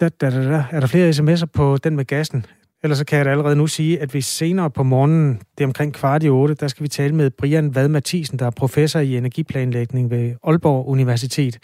[0.00, 0.64] Da, da, da, da.
[0.70, 2.46] Er der flere sms'er på den med gassen?
[2.82, 5.66] Ellers så kan jeg da allerede nu sige, at vi senere på morgenen, det er
[5.66, 9.00] omkring kvart i otte, der skal vi tale med Brian Vad Mathisen, der er professor
[9.00, 11.58] i energiplanlægning ved Aalborg Universitet.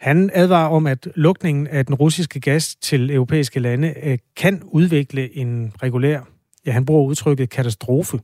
[0.00, 5.36] Han advarer om, at lukningen af den russiske gas til europæiske lande øh, kan udvikle
[5.36, 6.20] en regulær
[6.66, 8.20] Ja, han bruger udtrykket katastrofe.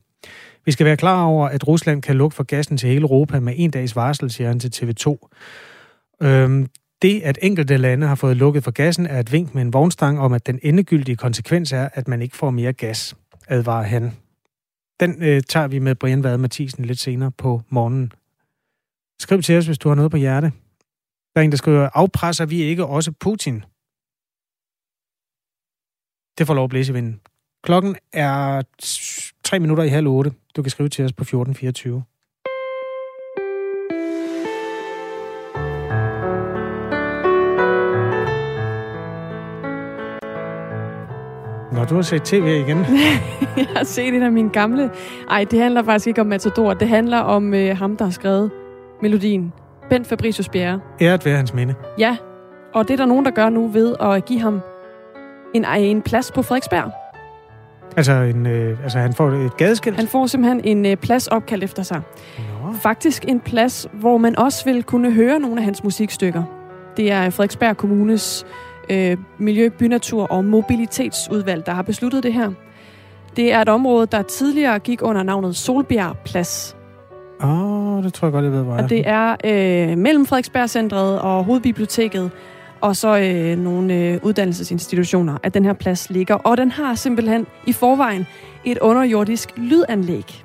[0.65, 3.55] Vi skal være klar over, at Rusland kan lukke for gassen til hele Europa med
[3.57, 5.29] en dags varsel, siger han til TV2.
[6.23, 6.69] Øhm,
[7.03, 10.21] det, at enkelte lande har fået lukket for gassen, er et vink med en vognstang
[10.21, 13.17] om, at den endegyldige konsekvens er, at man ikke får mere gas,
[13.49, 14.13] advarer han.
[15.01, 18.13] Den øh, tager vi med Brian Vad Mathisen lidt senere på morgenen.
[19.21, 20.53] Skriv til os, hvis du har noget på hjerte.
[21.35, 23.65] Der er en, der skriver, afpresser vi ikke også Putin?
[26.39, 27.21] Det får lov at blæse i vinden.
[27.65, 28.63] Klokken er
[29.45, 30.33] tre minutter i halv otte.
[30.57, 32.05] Du kan skrive til os på 1424.
[41.73, 42.79] Nå, du har set tv igen.
[43.57, 44.91] jeg har set en af mine gamle...
[45.31, 46.75] Ej, det handler faktisk ikke om Matador.
[46.75, 48.51] Det handler om øh, ham, der har skrevet
[49.03, 49.53] melodien.
[49.91, 50.81] Bent Fabricius Bjerre.
[51.01, 51.75] Æret være hans minde.
[51.99, 52.17] Ja,
[52.75, 54.61] og det er der nogen, der gør nu ved at give ham
[55.55, 56.93] en, en plads på Frederiksberg.
[57.97, 59.97] Altså, en, øh, altså han får et gadeskilt?
[59.97, 62.01] Han får simpelthen en øh, plads opkaldt efter sig.
[62.39, 62.73] Nå.
[62.83, 66.43] Faktisk en plads, hvor man også vil kunne høre nogle af hans musikstykker.
[66.97, 68.47] Det er Frederiksberg Kommunes
[68.91, 72.51] øh, Miljø, Bynatur og Mobilitetsudvalg, der har besluttet det her.
[73.37, 76.77] Det er et område, der tidligere gik under navnet Solbjerg Plads.
[77.43, 81.21] Åh, oh, det tror jeg godt, jeg ved, hvor Og det er øh, mellem Frederiksbergcentret
[81.21, 82.31] og Hovedbiblioteket,
[82.81, 86.35] og så øh, nogle øh, uddannelsesinstitutioner, at den her plads ligger.
[86.35, 88.27] Og den har simpelthen i forvejen
[88.65, 90.45] et underjordisk lydanlæg.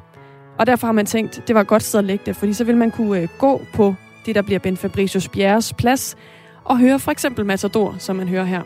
[0.57, 2.63] Og derfor har man tænkt, det var et godt sted at lægge det, fordi så
[2.63, 6.17] vil man kunne øh, gå på det, der bliver Ben Fabricius Bjerres plads,
[6.63, 8.62] og høre for eksempel Matador, som man hører her.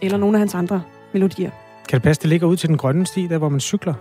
[0.00, 1.50] Eller nogle af hans andre melodier.
[1.88, 3.94] Kan det passe, det ligger ud til den grønne sti, der hvor man cykler?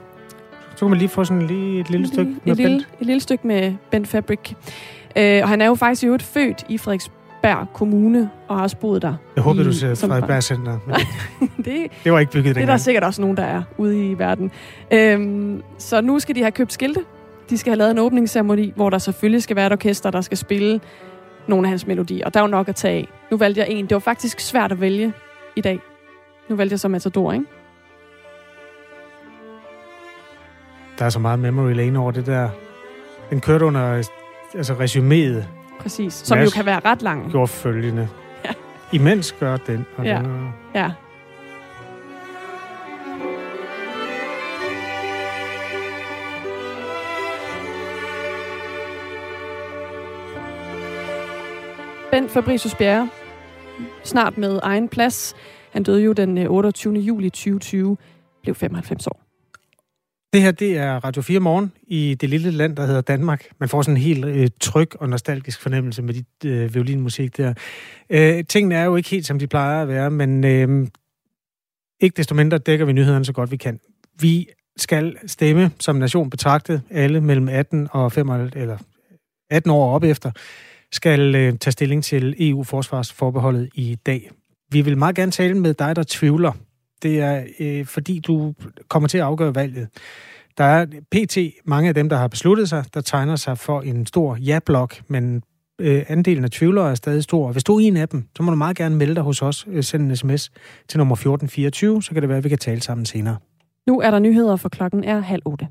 [0.82, 3.20] Så kan man lige få sådan lige et lille stykke med et lille, et lille
[3.22, 4.54] stykke med Ben Fabric.
[5.16, 9.02] Øh, og han er jo faktisk jo født i Frederiksberg Kommune og har også boet
[9.02, 9.14] der.
[9.36, 10.78] Jeg håber, i, du siger Frederiksberg Center.
[11.66, 12.56] det, det var ikke bygget dengang.
[12.56, 14.52] Det er der sikkert også nogen, der er ude i verden.
[14.92, 17.02] Øhm, så nu skal de have købt skilte.
[17.50, 20.38] De skal have lavet en åbningsceremoni, hvor der selvfølgelig skal være et orkester, der skal
[20.38, 20.80] spille
[21.48, 22.26] nogle af hans melodier.
[22.26, 23.08] Og der er jo nok at tage af.
[23.32, 23.86] Nu valgte jeg en.
[23.86, 25.14] Det var faktisk svært at vælge
[25.56, 25.80] i dag.
[26.50, 27.46] Nu valgte jeg så Matador, ikke?
[31.02, 32.50] Der er så meget memory lane over det der.
[33.30, 34.04] Den kørte under
[34.56, 35.44] altså resuméet
[35.80, 37.32] Præcis, som Mads jo kan være ret lang.
[37.32, 38.10] gjorde følgende.
[38.46, 38.50] Ja.
[38.92, 39.86] Imens gør den.
[39.98, 40.18] Og ja.
[40.18, 40.52] den er...
[40.76, 40.92] ja.
[52.12, 53.10] Bent Fabricius Bjerre,
[54.04, 55.36] snart med egen plads.
[55.72, 56.98] Han døde jo den 28.
[56.98, 57.98] Øh, juli 2020,
[58.44, 59.21] blev 95 år.
[60.34, 63.46] Det her, det er Radio 4 Morgen i det lille land, der hedder Danmark.
[63.60, 67.54] Man får sådan en helt øh, tryg og nostalgisk fornemmelse med dit øh, violinmusik der.
[68.10, 70.88] Øh, tingene er jo ikke helt, som de plejer at være, men øh,
[72.02, 73.80] ikke desto mindre dækker vi nyhederne så godt vi kan.
[74.20, 78.78] Vi skal stemme som nation betragtet, alle mellem 18 og 5, eller
[79.50, 80.32] 18 år op efter,
[80.92, 84.32] skal øh, tage stilling til EU-forsvarsforbeholdet i dag.
[84.72, 86.52] Vi vil meget gerne tale med dig, der tvivler
[87.04, 88.54] det er øh, fordi, du
[88.90, 89.88] kommer til at afgøre valget.
[90.58, 91.38] Der er pt.
[91.66, 95.44] mange af dem, der har besluttet sig, der tegner sig for en stor ja-blok, men
[95.80, 97.52] øh, andelen af tvivlere er stadig stor.
[97.52, 99.68] Hvis du er en af dem, så må du meget gerne melde dig hos os.
[99.70, 100.52] Øh, send en sms
[100.88, 103.38] til nummer 1424, så kan det være, at vi kan tale sammen senere.
[103.88, 105.68] Nu er der nyheder, for klokken er halv otte.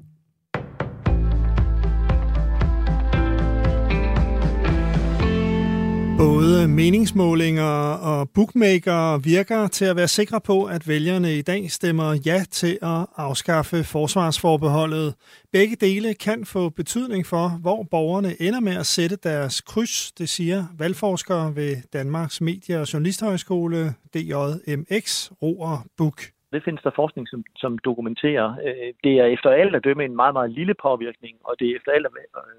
[6.26, 7.74] Både meningsmålinger
[8.10, 9.00] og bookmaker
[9.32, 13.78] virker til at være sikre på, at vælgerne i dag stemmer ja til at afskaffe
[13.94, 15.08] forsvarsforbeholdet.
[15.56, 20.28] Begge dele kan få betydning for, hvor borgerne ender med at sætte deres kryds, det
[20.28, 23.80] siger valgforskere ved Danmarks Medie- og Journalisthøjskole,
[24.14, 25.04] DJMX,
[25.42, 26.18] Roer Book.
[26.52, 28.48] Det findes der forskning, som, som dokumenterer.
[28.66, 31.76] Øh, det er efter alt at dømme en meget, meget lille påvirkning, og det er
[31.76, 32.12] efter alt at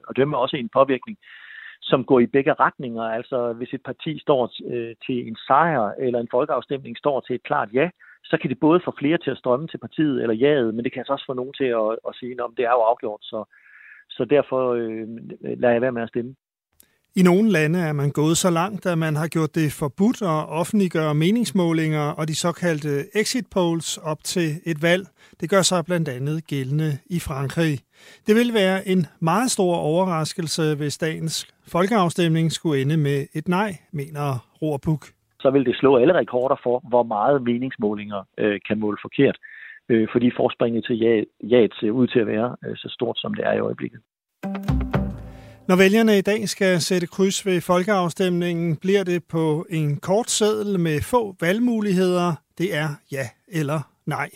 [0.09, 1.17] øh, dømme også en påvirkning,
[1.81, 3.03] som går i begge retninger.
[3.03, 7.43] Altså hvis et parti står øh, til en sejr, eller en folkeafstemning står til et
[7.43, 7.89] klart ja,
[8.23, 10.91] så kan det både få flere til at strømme til partiet eller jaet, men det
[10.91, 13.43] kan altså også få nogen til at, at sige, om det er jo afgjort, så,
[14.09, 15.07] så derfor øh,
[15.61, 16.35] lader jeg være med at stemme.
[17.15, 20.41] I nogle lande er man gået så langt, at man har gjort det forbudt at
[20.59, 25.03] offentliggøre meningsmålinger og de såkaldte exit polls op til et valg.
[25.41, 27.75] Det gør sig blandt andet gældende i Frankrig.
[28.27, 31.35] Det vil være en meget stor overraskelse, hvis dagens
[31.73, 34.25] folkeafstemning skulle ende med et nej, mener
[34.61, 35.03] Rorbuk.
[35.39, 39.37] Så vil det slå alle rekorder for, hvor meget meningsmålinger øh, kan måle forkert,
[39.89, 43.17] øh, fordi forspringet til ja, ja ser øh, ud til at være øh, så stort,
[43.19, 43.99] som det er i øjeblikket.
[45.71, 50.79] Når vælgerne i dag skal sætte kryds ved folkeafstemningen, bliver det på en kort seddel
[50.79, 52.33] med få valgmuligheder.
[52.57, 54.29] Det er ja eller nej.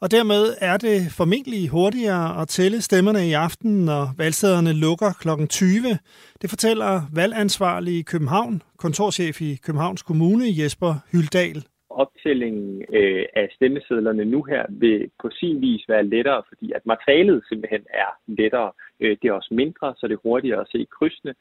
[0.00, 5.46] Og dermed er det formentlig hurtigere at tælle stemmerne i aften, når valgstederne lukker kl.
[5.46, 5.98] 20.
[6.42, 11.64] Det fortæller valgansvarlig i København, kontorchef i Københavns Kommune Jesper Hyldal
[11.94, 17.44] optællingen øh, af stemmesedlerne nu her vil på sin vis være lettere, fordi at materialet
[17.48, 18.72] simpelthen er lettere.
[19.00, 21.34] Øh, det er også mindre, så det er hurtigere at se krydsene.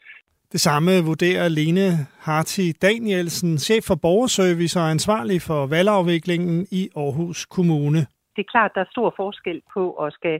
[0.52, 1.88] Det samme vurderer Lene
[2.20, 8.02] Harti Danielsen, chef for borgerservice og ansvarlig for valgafviklingen i Aarhus Kommune.
[8.36, 10.39] Det er klart, at der er stor forskel på at skal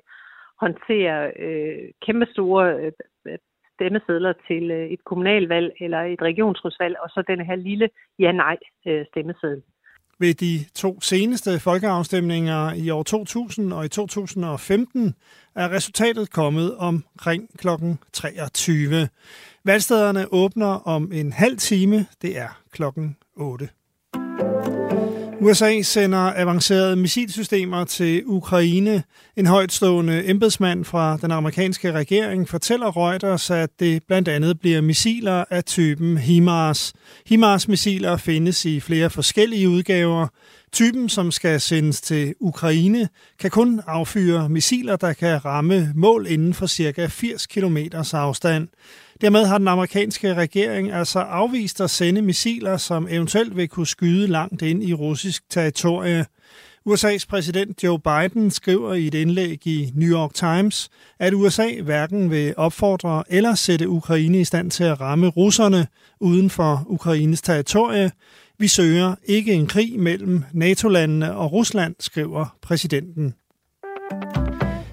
[0.60, 2.91] håndtere øh, kæmpe store øh,
[3.76, 9.06] stemmesedler til øh, et kommunalvalg eller et regionsrådsvalg, og så den her lille ja-nej øh,
[9.12, 9.62] stemmeseddel.
[10.23, 15.15] Ved de to seneste folkeafstemninger i år 2000 og i 2015
[15.55, 17.67] er resultatet kommet omkring kl.
[18.13, 19.09] 23.
[19.63, 22.05] Valgstederne åbner om en halv time.
[22.21, 23.69] Det er klokken 8.
[25.43, 29.03] USA sender avancerede missilsystemer til Ukraine.
[29.38, 35.43] En højtstående embedsmand fra den amerikanske regering fortæller Reuters, at det blandt andet bliver missiler
[35.49, 36.93] af typen HIMARS.
[37.25, 40.27] HIMARS-missiler findes i flere forskellige udgaver.
[40.73, 43.09] Typen, som skal sendes til Ukraine,
[43.39, 47.07] kan kun affyre missiler, der kan ramme mål inden for ca.
[47.07, 47.77] 80 km
[48.13, 48.67] afstand.
[49.21, 54.27] Dermed har den amerikanske regering altså afvist at sende missiler, som eventuelt vil kunne skyde
[54.27, 56.25] langt ind i russisk territorie.
[56.89, 62.31] USA's præsident Joe Biden skriver i et indlæg i New York Times, at USA hverken
[62.31, 65.88] vil opfordre eller sætte Ukraine i stand til at ramme russerne
[66.19, 68.12] uden for Ukraines territorie.
[68.63, 73.34] Vi søger ikke en krig mellem NATO-landene og Rusland, skriver præsidenten.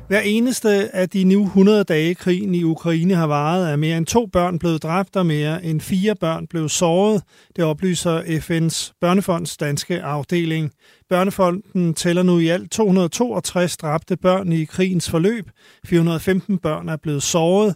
[0.08, 4.06] Hver eneste af de nu 100 dage krigen i Ukraine har varet, er mere end
[4.06, 7.22] to børn blevet dræbt og mere end fire børn blev såret.
[7.56, 10.70] Det oplyser FN's Børnefonds danske afdeling.
[11.08, 15.50] Børnefonden tæller nu i alt 262 dræbte børn i krigens forløb.
[15.86, 17.74] 415 børn er blevet såret.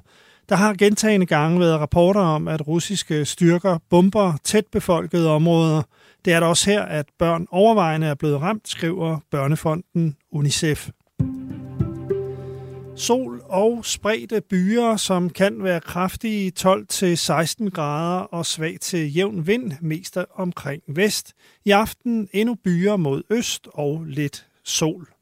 [0.48, 5.82] Der har gentagende gange været rapporter om, at russiske styrker bomber tæt befolkede områder.
[6.24, 10.90] Det er der også her, at børn overvejende er blevet ramt, skriver Børnefonden UNICEF.
[12.96, 19.72] Sol og spredte byer, som kan være kraftige 12-16 grader og svag til jævn vind,
[19.80, 21.32] mest omkring vest.
[21.64, 25.13] I aften endnu byer mod øst og lidt sol.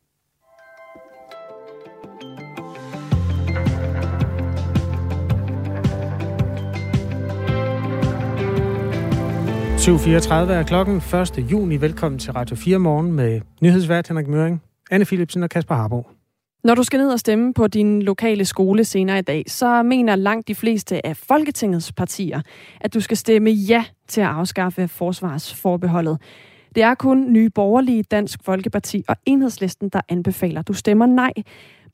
[9.89, 11.51] Er klokken 1.
[11.51, 11.77] juni.
[11.77, 16.07] Velkommen til Radio 4 morgen med nyhedsvært Henrik Møring, Anne Philipsen og Kasper Harbo.
[16.65, 20.17] Når du skal ned og stemme på din lokale skole senere i dag, så mener
[20.17, 22.41] langt de fleste af Folketingets partier,
[22.81, 26.19] at du skal stemme ja til at afskaffe forsvarsforbeholdet.
[26.75, 31.33] Det er kun Nye Borgerlige, Dansk Folkeparti og Enhedslisten, der anbefaler, at du stemmer nej.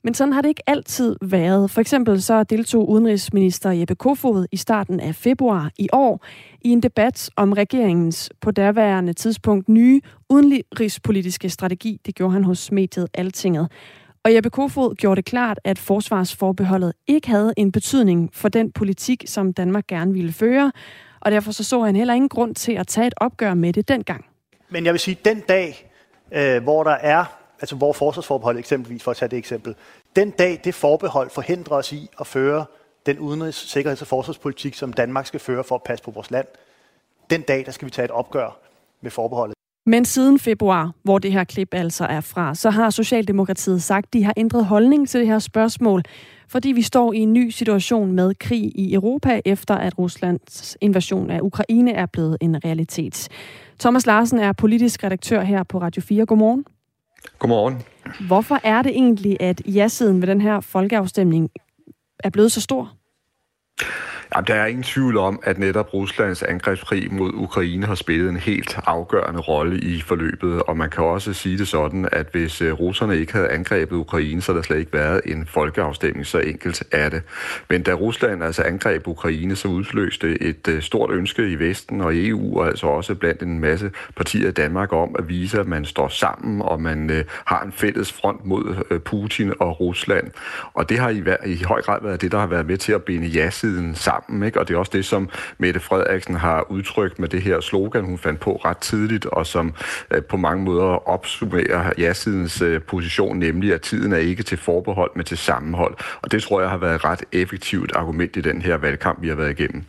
[0.03, 1.71] Men sådan har det ikke altid været.
[1.71, 6.25] For eksempel så deltog udenrigsminister Jeppe Kofod i starten af februar i år
[6.61, 12.01] i en debat om regeringens på derværende tidspunkt nye udenrigspolitiske strategi.
[12.05, 13.71] Det gjorde han hos mediet Altinget.
[14.23, 19.23] Og Jeppe Kofod gjorde det klart, at forsvarsforbeholdet ikke havde en betydning for den politik,
[19.27, 20.71] som Danmark gerne ville føre,
[21.19, 23.87] og derfor så, så han heller ingen grund til at tage et opgør med det
[23.87, 24.25] dengang.
[24.69, 25.91] Men jeg vil sige, den dag,
[26.31, 29.75] øh, hvor der er, altså hvor forsvarsforbehold eksempelvis, for at tage det eksempel,
[30.15, 32.65] den dag det forbehold forhindrer os i at føre
[33.05, 36.47] den udenrigs-, sikkerheds- og forsvarspolitik, som Danmark skal føre for at passe på vores land,
[37.29, 38.59] den dag, der skal vi tage et opgør
[39.01, 39.53] med forbeholdet.
[39.85, 44.13] Men siden februar, hvor det her klip altså er fra, så har Socialdemokratiet sagt, at
[44.13, 46.03] de har ændret holdning til det her spørgsmål,
[46.47, 51.29] fordi vi står i en ny situation med krig i Europa, efter at Ruslands invasion
[51.29, 53.27] af Ukraine er blevet en realitet.
[53.79, 56.25] Thomas Larsen er politisk redaktør her på Radio 4.
[56.25, 56.65] Godmorgen.
[57.39, 57.83] Godmorgen.
[58.27, 61.49] Hvorfor er det egentlig, at ja-siden ved den her folkeafstemning
[62.23, 62.98] er blevet så stor?
[64.35, 68.37] Jamen, der er ingen tvivl om, at netop Ruslands angrebskrig mod Ukraine har spillet en
[68.37, 72.73] helt afgørende rolle i forløbet, og man kan også sige det sådan, at hvis øh,
[72.73, 76.83] russerne ikke havde angrebet Ukraine, så havde der slet ikke været en folkeafstemning, så enkelt
[76.91, 77.21] er det.
[77.69, 82.15] Men da Rusland altså angreb Ukraine, så udløste et øh, stort ønske i Vesten og
[82.15, 85.67] i EU, og altså også blandt en masse partier i Danmark om at vise, at
[85.67, 90.31] man står sammen, og man øh, har en fælles front mod Putin og Rusland.
[90.73, 93.03] Og det har i, i høj grad været det, der har været med til at
[93.03, 93.95] binde ja sammen
[94.29, 94.59] sammen, ikke?
[94.59, 98.17] og det er også det, som Mette Frederiksen har udtrykt med det her slogan, hun
[98.17, 99.73] fandt på ret tidligt, og som
[100.11, 105.11] øh, på mange måder opsummerer ja-sidens øh, position, nemlig at tiden er ikke til forbehold,
[105.15, 105.97] men til sammenhold.
[106.21, 109.27] Og det tror jeg har været et ret effektivt argument i den her valgkamp, vi
[109.27, 109.83] har været igennem.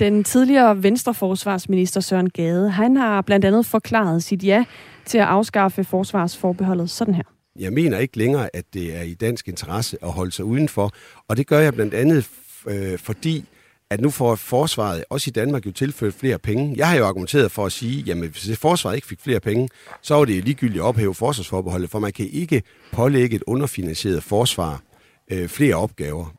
[0.00, 4.64] Den tidligere venstreforsvarsminister Søren Gade, han har blandt andet forklaret sit ja
[5.04, 7.24] til at afskaffe forsvarsforbeholdet sådan her.
[7.58, 10.90] Jeg mener ikke længere, at det er i dansk interesse at holde sig udenfor,
[11.28, 12.28] og det gør jeg blandt andet,
[12.66, 13.44] øh, fordi
[13.90, 16.74] at nu får forsvaret, også i Danmark, jo tilført flere penge.
[16.76, 19.68] Jeg har jo argumenteret for at sige, jamen hvis forsvaret ikke fik flere penge,
[20.02, 24.82] så var det ligegyldigt at ophæve forsvarsforbeholdet, for man kan ikke pålægge et underfinansieret forsvar
[25.30, 26.34] øh, flere opgaver.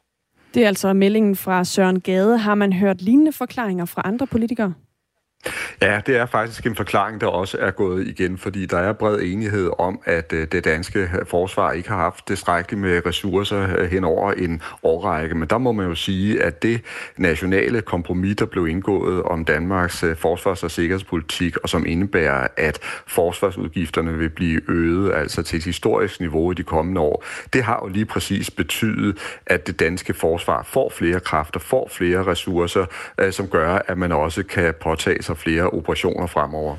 [0.54, 2.38] Det er altså meldingen fra Søren Gade.
[2.38, 4.74] Har man hørt lignende forklaringer fra andre politikere?
[5.82, 9.20] Ja, det er faktisk en forklaring, der også er gået igen, fordi der er bred
[9.22, 14.04] enighed om, at øh, det danske forsvar ikke har haft tilstrækkeligt med ressourcer øh, hen
[14.04, 15.36] over en årrække.
[15.36, 16.82] Men der må man jo sige, at det
[17.18, 22.80] nationale kompromis, der blev indgået om Danmarks øh, forsvars- og sikkerhedspolitik, og som indebærer, at
[23.08, 27.80] forsvarsudgifterne vil blive øget, altså til et historisk niveau i de kommende år, det har
[27.84, 32.86] jo lige præcis betydet, at det danske forsvar får flere kræfter, får flere ressourcer,
[33.32, 36.76] som gør, at man også kan påtage sig sig flere operationer fremover.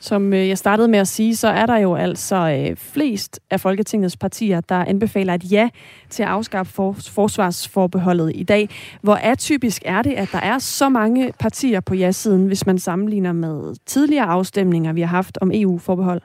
[0.00, 3.60] Som øh, jeg startede med at sige, så er der jo altså øh, flest af
[3.60, 5.68] Folketingets partier, der anbefaler et ja
[6.10, 6.72] til at afskaffe
[7.10, 8.68] forsvarsforbeholdet i dag.
[9.02, 13.32] Hvor atypisk er det, at der er så mange partier på ja-siden, hvis man sammenligner
[13.32, 16.22] med tidligere afstemninger, vi har haft om EU-forbehold?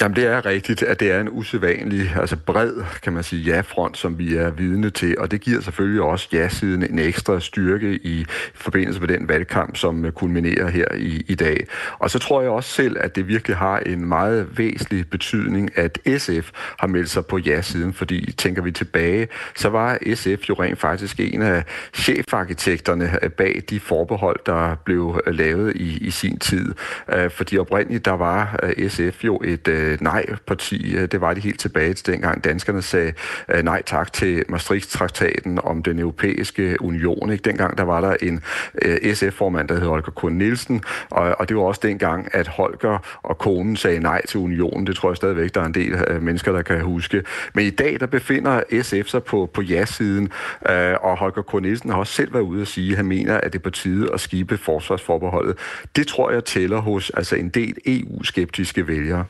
[0.00, 2.72] Jamen det er rigtigt, at det er en usædvanlig, altså bred,
[3.02, 6.82] kan man sige, ja-front, som vi er vidne til, og det giver selvfølgelig også ja-siden
[6.82, 11.66] en ekstra styrke i forbindelse med den valgkamp, som kulminerer her i, i dag.
[11.98, 15.98] Og så tror jeg også selv, at det virkelig har en meget væsentlig betydning, at
[16.18, 20.78] SF har meldt sig på ja-siden, fordi tænker vi tilbage, så var SF jo rent
[20.78, 26.74] faktisk en af chefarkitekterne bag de forbehold, der blev lavet i, i sin tid.
[27.12, 30.96] Øh, fordi oprindeligt, der var øh, SF jo et øh, øh, nej-parti.
[30.96, 33.12] Øh, det var de helt tilbage til dengang danskerne sagde
[33.48, 37.32] øh, nej tak til Maastricht-traktaten om den europæiske union.
[37.32, 37.42] Ikke?
[37.42, 38.42] Dengang der var der en
[38.82, 40.32] øh, SF-formand, der hed Holger K.
[40.32, 44.86] Nielsen, og, og det var også dengang, at Holger og konen sagde nej til unionen.
[44.86, 47.22] Det tror jeg stadigvæk, der er en del øh, mennesker, der kan huske.
[47.54, 50.32] Men i dag, der befinder SF sig på, på ja-siden,
[50.68, 51.62] øh, og Holger K.
[51.62, 53.70] Nielsen har også selv været ude at sige, at han mener, at det er på
[53.70, 55.58] tide at skibe forsvarsforbeholdet.
[55.96, 59.24] Det tror jeg tæller hos altså en del EU-skeptiske vælgere.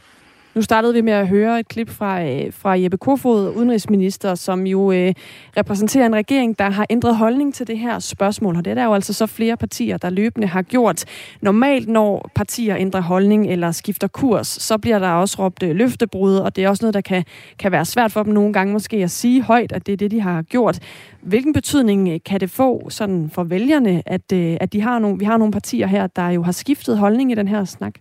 [0.54, 4.66] Nu startede vi med at høre et klip fra, øh, fra Jeppe Kofod, udenrigsminister, som
[4.66, 5.14] jo øh,
[5.56, 8.56] repræsenterer en regering, der har ændret holdning til det her spørgsmål.
[8.56, 11.04] Og det er der jo altså så flere partier, der løbende har gjort.
[11.40, 16.36] Normalt, når partier ændrer holdning eller skifter kurs, så bliver der også råbt øh, løftebrud,
[16.36, 17.24] og det er også noget, der kan,
[17.58, 20.10] kan være svært for dem nogle gange måske at sige højt, at det er det,
[20.10, 20.78] de har gjort.
[21.22, 25.18] Hvilken betydning øh, kan det få sådan for vælgerne, at, øh, at de har nogle,
[25.18, 27.94] vi har nogle partier her, der jo har skiftet holdning i den her snak?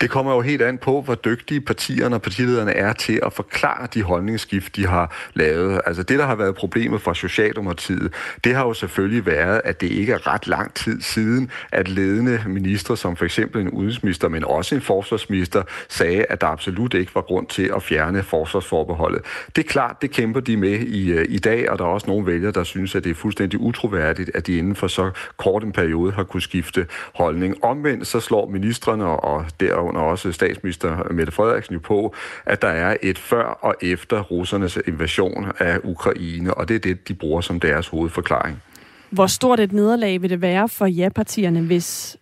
[0.00, 3.88] Det kommer jo helt an på, hvor dygtige partierne og partilederne er til at forklare
[3.94, 5.80] de holdningsskift, de har lavet.
[5.86, 8.14] Altså det, der har været problemet for Socialdemokratiet,
[8.44, 12.42] det har jo selvfølgelig været, at det ikke er ret lang tid siden, at ledende
[12.46, 17.14] ministre, som for eksempel en udenrigsminister, men også en forsvarsminister, sagde, at der absolut ikke
[17.14, 19.22] var grund til at fjerne forsvarsforbeholdet.
[19.56, 22.06] Det er klart, det kæmper de med i, øh, i dag, og der er også
[22.06, 25.64] nogle vælgere, der synes, at det er fuldstændig utroværdigt, at de inden for så kort
[25.64, 27.64] en periode har kunne skifte holdning.
[27.64, 32.14] Omvendt så slår ministerne og og derunder også statsminister Mette Frederiksen jo på,
[32.46, 37.08] at der er et før og efter russernes invasion af Ukraine, og det er det,
[37.08, 38.62] de bruger som deres hovedforklaring.
[39.10, 42.16] Hvor stort et nederlag vil det være for ja-partierne, hvis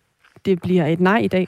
[0.45, 1.47] det bliver et nej i dag?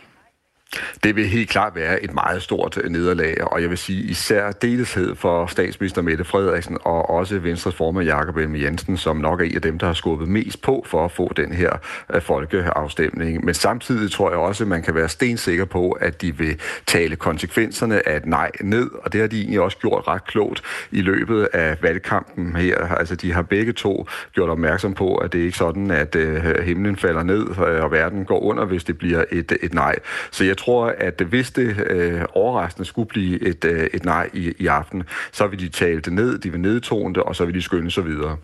[1.04, 4.52] Det vil helt klart være et meget stort øh, nederlag, og jeg vil sige især
[4.52, 9.46] deleshed for statsminister Mette Frederiksen og også Venstres formand Jakob Elme Jensen, som nok er
[9.46, 11.72] en af dem, der har skubbet mest på for at få den her
[12.14, 13.46] øh, folkeafstemning.
[13.46, 17.16] Men samtidig tror jeg også, at man kan være stensikker på, at de vil tale
[17.16, 20.62] konsekvenserne af et nej ned, og det har de egentlig også gjort ret klogt
[20.92, 22.78] i løbet af valgkampen her.
[22.78, 26.44] Altså de har begge to gjort opmærksom på, at det er ikke sådan, at øh,
[26.64, 29.96] himlen falder ned og verden går under, hvis det bliver et, et nej.
[30.32, 34.54] Så jeg tror, at hvis det øh, overraskende skulle blive et, øh, et nej i,
[34.60, 37.56] i aften, så vil de tale det ned, de vil nedtone det, og så vil
[37.56, 38.38] de skynde sig videre.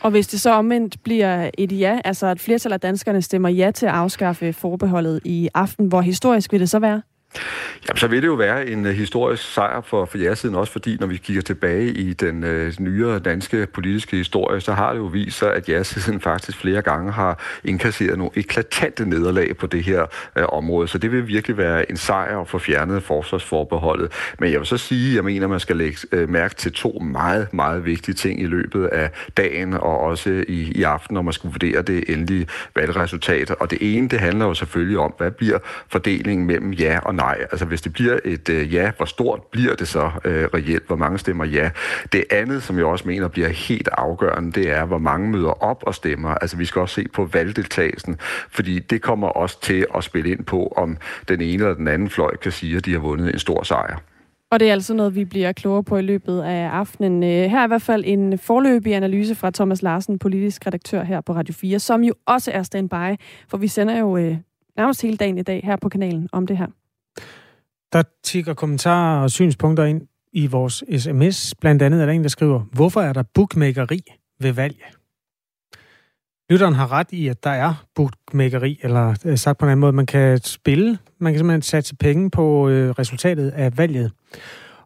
[0.00, 3.70] Og hvis det så omvendt bliver et ja, altså at flertal af danskerne stemmer ja
[3.70, 7.02] til at afskaffe forbeholdet i aften, hvor historisk vil det så være?
[7.88, 10.96] Jamen, så vil det jo være en øh, historisk sejr for, for jeres-siden, også fordi,
[11.00, 15.04] når vi kigger tilbage i den øh, nyere danske politiske historie, så har det jo
[15.04, 20.06] vist sig, at jeres-siden faktisk flere gange har indkasseret nogle eklatante nederlag på det her
[20.36, 20.88] øh, område.
[20.88, 24.12] Så det vil virkelig være en sejr at få fjernet forsvarsforbeholdet.
[24.38, 26.72] Men jeg vil så sige, at jeg mener, at man skal lægge øh, mærke til
[26.72, 31.22] to meget, meget vigtige ting i løbet af dagen og også i, i aften, når
[31.22, 33.50] man skal vurdere det endelige valgresultat.
[33.50, 35.58] Og det ene, det handler jo selvfølgelig om, hvad bliver
[35.88, 37.21] fordelingen mellem ja og nej.
[37.30, 40.86] Altså hvis det bliver et øh, ja, hvor stort bliver det så øh, reelt?
[40.86, 41.70] Hvor mange stemmer ja?
[42.12, 45.82] Det andet, som jeg også mener bliver helt afgørende, det er, hvor mange møder op
[45.86, 46.28] og stemmer.
[46.28, 48.16] Altså vi skal også se på valgdeltagelsen,
[48.50, 50.96] fordi det kommer også til at spille ind på, om
[51.28, 54.02] den ene eller den anden fløj kan sige, at de har vundet en stor sejr.
[54.50, 57.22] Og det er altså noget, vi bliver klogere på i løbet af aftenen.
[57.22, 61.20] Øh, her er i hvert fald en forløbig analyse fra Thomas Larsen, politisk redaktør her
[61.20, 64.36] på Radio 4, som jo også er standby, for vi sender jo øh,
[64.76, 66.66] nærmest hele dagen i dag her på kanalen om det her.
[67.92, 71.54] Der tigger kommentarer og synspunkter ind i vores sms.
[71.60, 74.00] Blandt andet er der en, der skriver, hvorfor er der bookmakeri
[74.40, 74.76] ved valg?
[76.50, 79.92] Lytteren har ret i, at der er bookmakeri, eller øh, sagt på en anden måde,
[79.92, 84.12] man kan spille, man kan simpelthen satse penge på øh, resultatet af valget.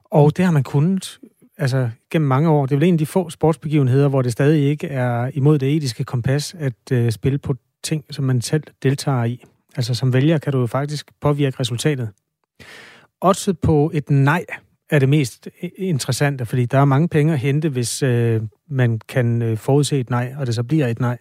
[0.05, 1.19] Og det har man kunnet
[1.59, 2.67] altså, gennem mange år.
[2.67, 5.77] Det er vel en af de få sportsbegivenheder, hvor det stadig ikke er imod det
[5.77, 7.55] etiske kompas at øh, spille på
[7.85, 9.45] ting, som man selv deltager i.
[9.77, 12.11] Altså som vælger kan du jo faktisk påvirke resultatet
[13.21, 14.45] også på et nej
[14.91, 19.43] er det mest interessante, fordi der er mange penge at hente, hvis øh, man kan
[19.43, 21.19] øh, forudse et nej, og det så bliver et nej.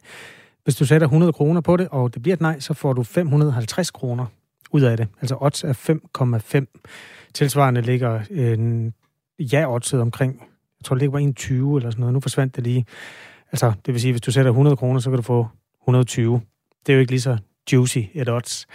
[0.64, 3.04] Hvis du sætter 100 kroner på det, og det bliver et nej, så får du
[3.04, 4.26] 550 kroner
[4.72, 5.08] ud af det.
[5.22, 7.30] Altså odds er 5,5.
[7.34, 8.92] Tilsvarende ligger øh,
[9.40, 10.34] ja-oddset omkring,
[10.80, 12.14] jeg tror det ligger på 21 eller sådan noget.
[12.14, 12.86] Nu forsvandt det lige.
[13.52, 15.48] Altså, det vil sige, hvis du sætter 100 kroner, så kan du få
[15.84, 16.42] 120.
[16.86, 17.38] Det er jo ikke lige så
[17.74, 18.68] juicy et odds.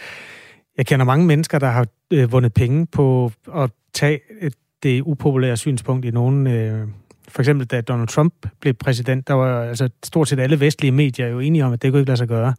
[0.80, 4.20] Jeg kender mange mennesker, der har øh, vundet penge på at tage
[4.82, 6.46] det upopulære synspunkt i nogen...
[6.46, 6.88] Øh,
[7.28, 11.26] for eksempel, da Donald Trump blev præsident, der var altså stort set alle vestlige medier
[11.26, 12.54] jo enige om, at det kunne ikke lade sig gøre.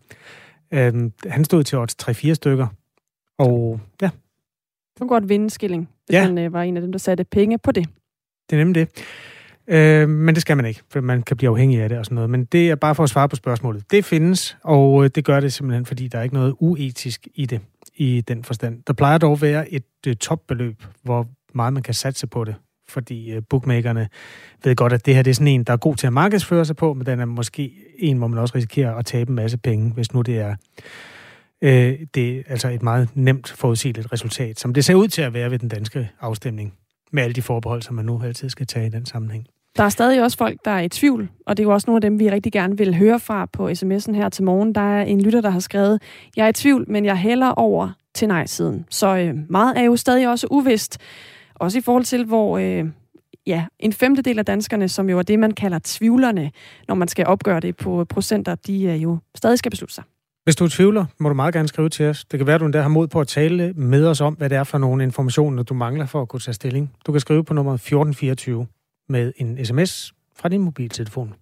[0.71, 2.67] Øh, han stod til odds 3-4 stykker.
[3.37, 4.09] Og ja.
[4.93, 6.23] Det kunne godt vinde skilling, hvis ja.
[6.23, 7.87] han øh, var en af dem, der satte penge på det.
[8.49, 9.03] Det er nemlig det.
[9.67, 12.15] Øh, men det skal man ikke, for man kan blive afhængig af det og sådan
[12.15, 12.29] noget.
[12.29, 13.91] Men det er bare for at svare på spørgsmålet.
[13.91, 17.45] Det findes, og øh, det gør det simpelthen, fordi der er ikke noget uetisk i
[17.45, 17.59] det
[17.95, 18.83] i den forstand.
[18.87, 22.55] Der plejer dog at være et øh, topbeløb, hvor meget man kan satse på det,
[22.89, 24.07] fordi øh, bookmakerne
[24.63, 26.65] ved godt, at det her det er sådan en, der er god til at markedsføre
[26.65, 29.57] sig på, men den er måske en, hvor man også risikerer at tabe en masse
[29.57, 30.55] penge, hvis nu det er
[31.61, 35.33] øh, det er altså et meget nemt forudsigeligt resultat, som det ser ud til at
[35.33, 36.73] være ved den danske afstemning,
[37.11, 39.47] med alle de forbehold, som man nu altid skal tage i den sammenhæng.
[39.77, 41.97] Der er stadig også folk, der er i tvivl, og det er jo også nogle
[41.97, 44.75] af dem, vi rigtig gerne vil høre fra på sms'en her til morgen.
[44.75, 46.01] Der er en lytter, der har skrevet,
[46.35, 48.85] jeg er i tvivl, men jeg hælder over til nej-siden.
[48.89, 50.97] Så øh, meget er jo stadig også uvist,
[51.55, 52.85] også i forhold til, hvor øh,
[53.47, 56.51] ja, en femtedel af danskerne, som jo er det, man kalder tvivlerne,
[56.87, 60.03] når man skal opgøre det på procenter, de øh, jo stadig skal beslutte sig.
[60.51, 62.25] Hvis du tvivler, må du meget gerne skrive til os.
[62.25, 64.49] Det kan være, at du endda har mod på at tale med os om, hvad
[64.49, 66.93] det er for nogle informationer, du mangler for at kunne tage stilling.
[67.05, 68.67] Du kan skrive på nummer 1424
[69.09, 71.33] med en sms fra din mobiltelefon.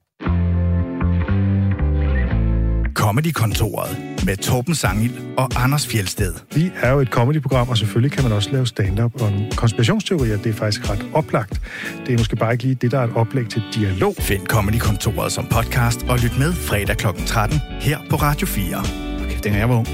[3.10, 6.34] Comedy-kontoret med Torben Sangil og Anders Fjelsted.
[6.56, 10.38] Vi er jo et comedy-program, og selvfølgelig kan man også lave stand-up og konspirationsteorier.
[10.38, 11.62] Det er faktisk ret oplagt.
[12.06, 14.16] Det er måske bare ikke lige det, der er et oplæg til dialog.
[14.20, 17.08] Find Comedy-kontoret som podcast og lyt med fredag kl.
[17.26, 18.80] 13 her på Radio 4.
[19.20, 19.88] Okay, dengang jeg var ung,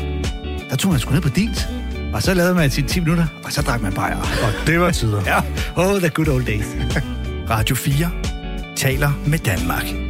[0.69, 1.67] der tog man sgu ned på dit.
[2.13, 4.17] Og så lavede man sine 10 minutter, og så drak man bajer.
[4.17, 5.21] Og det var tider.
[5.31, 5.39] ja,
[5.75, 6.67] oh, the good old days.
[7.53, 8.11] Radio 4
[8.75, 10.04] taler med Danmark.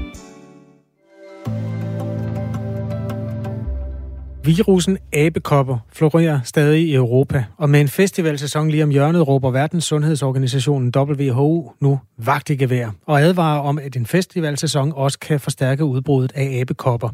[4.45, 9.83] Virusen abekopper florerer stadig i Europa, og med en festivalsæson lige om hjørnet råber Verdens
[9.83, 15.85] Sundhedsorganisationen WHO nu vagt i gevær, og advarer om, at en festivalsæson også kan forstærke
[15.85, 17.09] udbruddet af abekopper.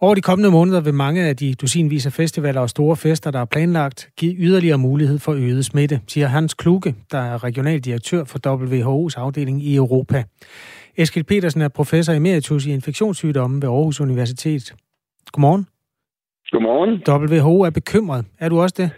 [0.00, 3.40] Over de kommende måneder vil mange af de dusinvis af festivaler og store fester, der
[3.40, 8.38] er planlagt, give yderligere mulighed for øget smitte, siger Hans Kluge, der er regionaldirektør for
[8.46, 10.24] WHO's afdeling i Europa.
[10.96, 14.74] Eskild Petersen er professor emeritus i infektionssygdomme ved Aarhus Universitet.
[15.32, 15.66] Godmorgen.
[16.52, 16.92] Godmorgen.
[17.08, 18.24] WHO er bekymret.
[18.40, 18.90] Er du også det?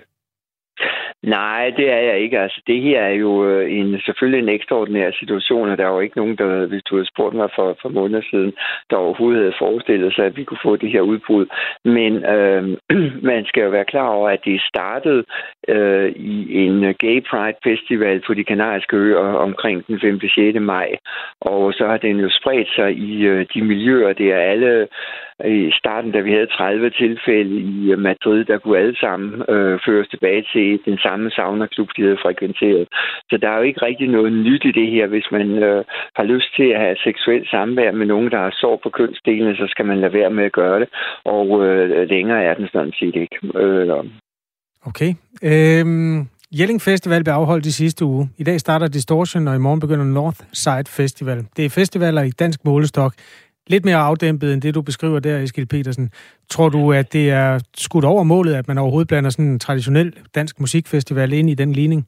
[1.25, 2.39] Nej, det er jeg ikke.
[2.41, 6.01] Altså, det her er jo øh, en, selvfølgelig en ekstraordinær situation, og der er jo
[6.01, 8.53] ikke nogen, der, hvis du havde spurgt mig for, for måneder siden,
[8.91, 11.47] der overhovedet havde forestillet sig, at vi kunne få det her udbrud.
[11.85, 12.63] Men øh,
[13.31, 15.25] man skal jo være klar over, at det startede
[15.69, 20.21] øh, i en Gay Pride Festival på de kanariske øer omkring den 5.
[20.21, 20.61] 6.
[20.61, 20.89] maj,
[21.41, 24.13] og så har den jo spredt sig i øh, de miljøer.
[24.13, 24.89] Det er alle
[25.41, 29.79] i starten, da vi havde 30 tilfælde i øh, Madrid, der kunne alle sammen øh,
[29.87, 32.89] føres tilbage til den samme saunaklub, de havde frekventeret.
[33.31, 35.07] Så der er jo ikke rigtig noget nyt i det her.
[35.07, 35.85] Hvis man øh,
[36.17, 39.67] har lyst til at have seksuelt samvær med nogen, der har sår på kønsdelene, så
[39.69, 40.89] skal man lade være med at gøre det.
[41.25, 43.39] Og øh, længere er den sådan set ikke.
[43.55, 44.05] Øh,
[44.87, 45.11] okay.
[45.43, 48.31] Øhm Jelling Festival blev afholdt i sidste uge.
[48.39, 51.47] I dag starter Distortion, og i morgen begynder North Side Festival.
[51.57, 53.15] Det er festivaler i dansk målestok
[53.67, 56.11] lidt mere afdæmpet end det, du beskriver der, Eskild Petersen.
[56.51, 60.13] Tror du, at det er skudt over målet, at man overhovedet blander sådan en traditionel
[60.35, 62.07] dansk musikfestival ind i den ligning?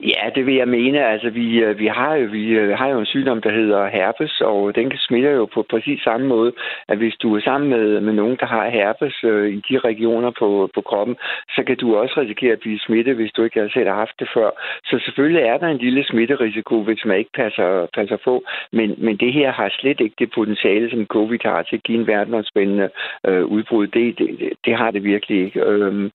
[0.00, 1.06] Ja, det vil jeg mene.
[1.06, 4.40] Altså, vi, øh, vi, har jo, vi øh, har jo en sygdom, der hedder herpes,
[4.40, 6.52] og den smitter jo på præcis samme måde,
[6.88, 10.30] at hvis du er sammen med, med nogen, der har herpes øh, i de regioner
[10.38, 11.16] på, på kroppen,
[11.56, 14.28] så kan du også risikere at blive smittet, hvis du ikke selv har haft det
[14.34, 14.50] før.
[14.84, 19.16] Så selvfølgelig er der en lille smitterisiko, hvis man ikke passer, passer på, men, men
[19.16, 22.90] det her har slet ikke det potentiale, som covid har til at give en verdensomspændende
[23.26, 23.86] øh, udbrud.
[23.86, 25.60] Det, det, det har det virkelig ikke.
[25.60, 26.10] Øhm,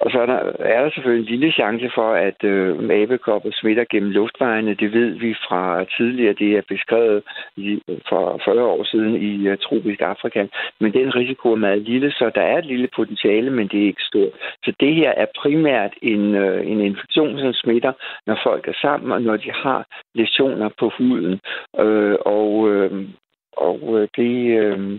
[0.00, 3.84] og så er der, er der selvfølgelig en lille chance for, at øh, abekopper smitter
[3.90, 4.74] gennem luftvejene.
[4.74, 6.34] Det ved vi fra tidligere.
[6.42, 7.22] Det er beskrevet
[7.56, 10.46] i, for 40 år siden i uh, tropisk Afrika.
[10.80, 13.86] Men den risiko er meget lille, så der er et lille potentiale, men det er
[13.86, 14.32] ikke stort.
[14.64, 17.92] Så det her er primært en, øh, en infektion, som smitter,
[18.26, 21.40] når folk er sammen, og når de har lesioner på huden.
[21.78, 23.08] Øh, og øh,
[23.56, 24.98] og øh, det, øh,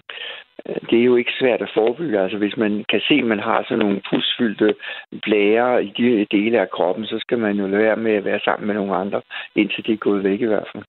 [0.70, 2.20] Øh, det er jo ikke svært at forebygge.
[2.20, 4.76] Altså hvis man kan se, at man har sådan nogle pusfyldte
[5.22, 8.39] blære i de dele af kroppen, så skal man jo lade være med at være
[8.39, 9.22] sammen med nogle andre,
[9.55, 10.84] indtil det er gået væk i hvert fald.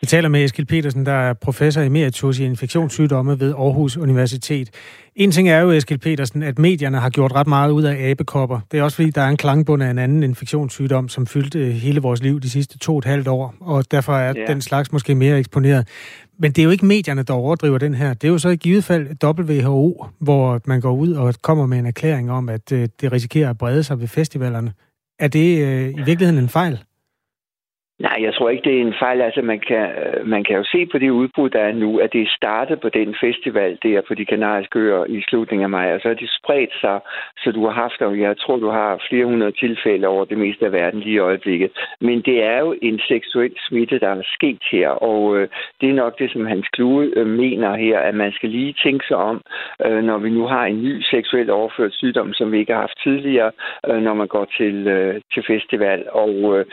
[0.00, 4.70] Vi taler med Eskil Petersen, der er professor emeritus i infektionssygdomme ved Aarhus Universitet.
[5.16, 8.60] En ting er jo, Eskil Petersen, at medierne har gjort ret meget ud af abekopper.
[8.72, 12.00] Det er også fordi, der er en klangbund af en anden infektionssygdom, som fyldte hele
[12.00, 14.52] vores liv de sidste to og et halvt år, og derfor er ja.
[14.52, 15.88] den slags måske mere eksponeret.
[16.38, 18.14] Men det er jo ikke medierne, der overdriver den her.
[18.14, 21.78] Det er jo så i givet fald WHO, hvor man går ud og kommer med
[21.78, 24.72] en erklæring om, at øh, det risikerer at brede sig ved festivalerne.
[25.18, 26.78] Er det øh, i virkeligheden en fejl?
[27.98, 29.20] Nej, jeg tror ikke, det er en fejl.
[29.20, 29.88] Altså, man kan,
[30.24, 32.88] man kan jo se på det udbrud, der er nu, at det er startet på
[32.88, 36.36] den festival der på de kanariske øer i slutningen af maj, og så har de
[36.38, 37.00] spredt sig,
[37.38, 40.66] så du har haft, og jeg tror, du har flere hundrede tilfælde over det meste
[40.66, 41.70] af verden lige i øjeblikket.
[42.00, 45.48] Men det er jo en seksuel smitte, der er sket her, og øh,
[45.80, 49.06] det er nok det, som Hans Klue øh, mener her, at man skal lige tænke
[49.06, 49.42] sig om,
[49.86, 53.02] øh, når vi nu har en ny seksuelt overført sygdom, som vi ikke har haft
[53.02, 53.52] tidligere,
[53.88, 56.04] øh, når man går til, øh, til festival.
[56.10, 56.64] Og øh,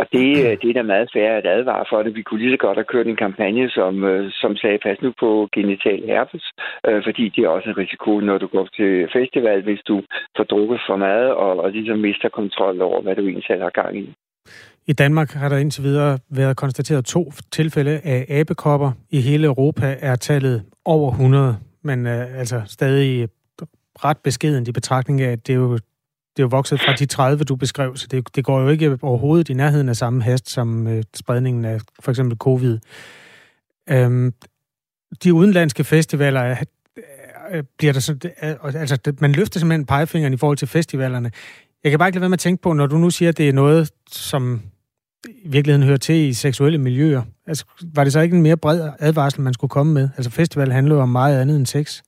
[0.00, 2.14] og det, øh, det er da meget færre at advare for det.
[2.14, 5.12] Vi kunne lige så godt have kørt en kampagne, som, øh, som sagde, pas nu
[5.20, 6.44] på genital herpes,
[6.88, 9.96] øh, fordi det er også en risiko, når du går til festival, hvis du
[10.36, 13.70] får drukket for meget og, og ligesom mister kontrol over, hvad du egentlig selv har
[13.82, 14.14] gang i.
[14.86, 18.90] I Danmark har der indtil videre været konstateret to tilfælde af abekopper.
[19.10, 23.28] I hele Europa er tallet over 100, men øh, altså stadig
[24.04, 25.78] ret beskeden i betragtning af, at det er jo
[26.36, 28.98] det er jo vokset fra de 30, du beskrev, så det, det går jo ikke
[29.02, 32.78] overhovedet i nærheden af samme hast som øh, spredningen af for eksempel covid.
[33.90, 34.34] Øhm,
[35.24, 36.56] de udenlandske festivaler, er,
[37.52, 38.16] øh, bliver der så,
[38.74, 41.30] altså man løfter simpelthen pegefingeren i forhold til festivalerne.
[41.84, 43.38] Jeg kan bare ikke lade være med at tænke på, når du nu siger, at
[43.38, 44.62] det er noget, som
[45.28, 47.22] i virkeligheden hører til i seksuelle miljøer.
[47.46, 47.64] Altså,
[47.94, 50.08] var det så ikke en mere bred advarsel, man skulle komme med?
[50.16, 52.02] Altså, festival handler jo om meget andet end sex.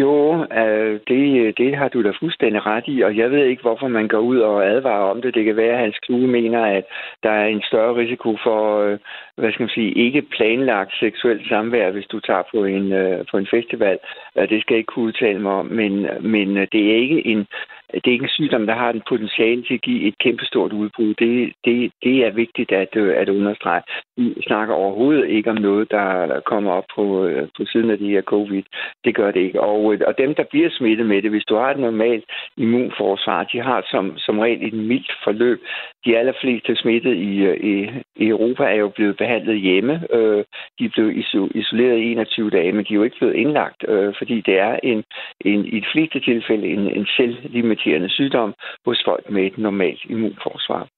[0.00, 3.62] Jo, øh, det, øh, det har du da fuldstændig ret i, og jeg ved ikke,
[3.62, 5.34] hvorfor man går ud og advarer om det.
[5.34, 6.84] Det kan være, at Hans Klue mener, at
[7.22, 8.98] der er en større risiko for, øh,
[9.36, 13.36] hvad skal man sige, ikke planlagt seksuelt samvær, hvis du tager på en, øh, på
[13.38, 13.98] en festival.
[14.36, 17.46] Det skal jeg ikke kunne udtale mig om, men, men øh, det er ikke en
[17.92, 21.14] det er ikke en sygdom, der har den potentiale til at give et kæmpestort udbrud.
[21.14, 23.82] Det, det, det er vigtigt at, at understrege.
[24.16, 28.08] Vi snakker overhovedet ikke om noget, der kommer op på, øh, på siden af det
[28.08, 28.62] her covid.
[29.04, 29.60] Det gør det ikke.
[29.60, 32.24] Og, øh, og dem, der bliver smittet med det, hvis du har et normalt
[32.56, 35.60] immunforsvar, de har som, som regel et mildt forløb.
[36.04, 39.94] De allerfleste smittet i, øh, i, i Europa er jo blevet behandlet hjemme.
[40.16, 40.44] Øh,
[40.78, 41.12] de er blevet
[41.54, 44.74] isoleret i 21 dage, men de er jo ikke blevet indlagt, øh, fordi det er
[44.82, 45.04] en,
[45.40, 48.54] en, i de fleste tilfælde en, en selvlimiterende sygdom
[48.86, 50.88] hos folk med et normalt immunforsvar.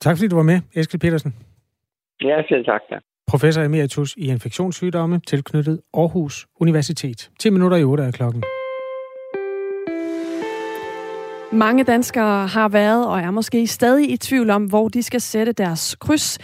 [0.00, 1.34] Tak fordi du var med, Eskild Petersen.
[2.22, 2.80] Ja, selv tak.
[2.90, 2.98] Ja.
[3.30, 7.30] Professor emeritus i infektionssygdomme tilknyttet Aarhus Universitet.
[7.40, 8.42] 10 minutter i 8 er klokken.
[11.54, 15.52] Mange danskere har været og er måske stadig i tvivl om, hvor de skal sætte
[15.52, 16.38] deres kryds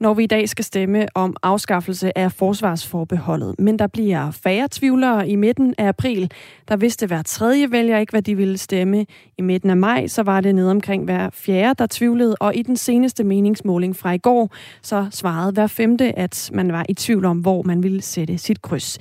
[0.00, 3.54] når vi i dag skal stemme om afskaffelse af forsvarsforbeholdet.
[3.58, 6.30] Men der bliver færre tvivlere i midten af april.
[6.68, 9.06] Der vidste hver tredje vælger ikke, hvad de ville stemme.
[9.38, 12.36] I midten af maj, så var det ned omkring hver fjerde, der tvivlede.
[12.40, 16.86] Og i den seneste meningsmåling fra i går, så svarede hver femte, at man var
[16.88, 18.98] i tvivl om, hvor man ville sætte sit kryds.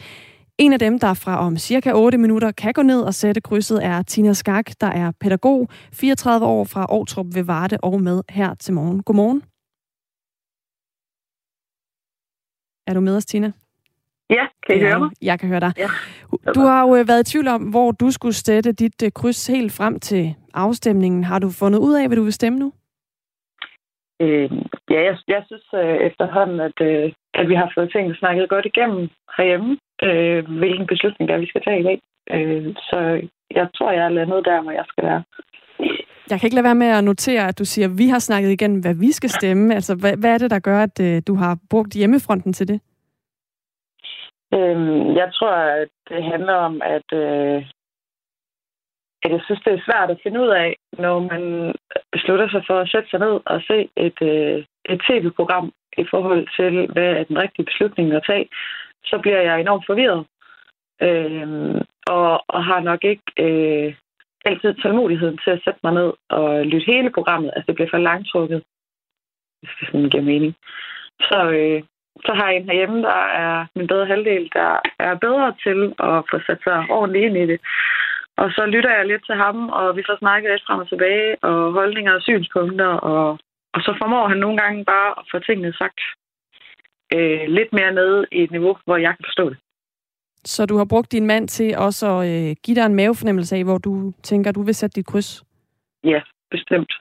[0.58, 3.86] En af dem, der fra om cirka 8 minutter kan gå ned og sætte krydset,
[3.86, 8.53] er Tina Skak, der er pædagog, 34 år fra Aarhus ved Varde og med her
[8.53, 9.03] til morgen.
[9.03, 9.41] Godmorgen.
[12.88, 13.51] Er du med os, Tina?
[14.30, 15.10] Ja, kan I ja, høre mig?
[15.22, 15.74] Jeg kan høre dig.
[15.78, 15.89] Ja.
[16.56, 19.47] Du har jo øh, været i tvivl om, hvor du skulle sætte dit øh, kryds
[19.47, 21.24] helt frem til afstemningen.
[21.24, 22.74] Har du fundet ud af, hvad du vil stemme nu?
[24.22, 24.51] Øh,
[24.89, 28.66] ja, jeg, jeg synes øh, efterhånden, at, øh, at vi har fået tingene snakket godt
[28.66, 32.00] igennem herhjemme, øh, hvilken beslutning der vi skal tage i dag.
[32.32, 32.98] Øh, så
[33.52, 35.24] jeg tror, jeg er landet der, hvor jeg skal være.
[36.30, 38.52] Jeg kan ikke lade være med at notere, at du siger, at vi har snakket
[38.52, 39.76] igen, hvad vi skal stemme.
[39.76, 42.82] Altså, hvad, hvad er det, der gør, at øh, du har brugt hjemmefronten til det?
[44.54, 47.58] Øhm, jeg tror, at det handler om, at, øh,
[49.24, 51.74] at jeg synes, det er svært at finde ud af, når man
[52.12, 56.43] beslutter sig for at sætte sig ned og se et, øh, et tv-program i forhold
[56.58, 58.48] til, hvad er den rigtige beslutning at tage,
[59.06, 60.26] så bliver jeg enormt forvirret.
[61.01, 63.95] Øh, og, og har nok ikke øh,
[64.45, 67.51] altid tålmodigheden til at sætte mig ned og lytte hele programmet.
[67.56, 68.64] Altså, det bliver for langtrukket,
[69.60, 70.53] hvis det sådan giver mening.
[71.28, 71.84] Så, øh,
[72.26, 76.18] så har jeg en herhjemme, der er min bedre halvdel, der er bedre til at
[76.30, 77.60] få sat sig ordentligt ind i det.
[78.38, 81.36] Og så lytter jeg lidt til ham, og vi får snakket lidt frem og tilbage,
[81.41, 83.39] og holdninger og synspunkter, og,
[83.74, 85.99] og så formår han nogle gange bare at få tingene sagt
[87.16, 89.57] øh, lidt mere nede i et niveau, hvor jeg kan forstå det.
[90.45, 93.63] Så du har brugt din mand til også at øh, give dig en mavefornemmelse af,
[93.63, 95.43] hvor du tænker, du vil sætte dit kryds?
[96.03, 96.93] Ja, bestemt.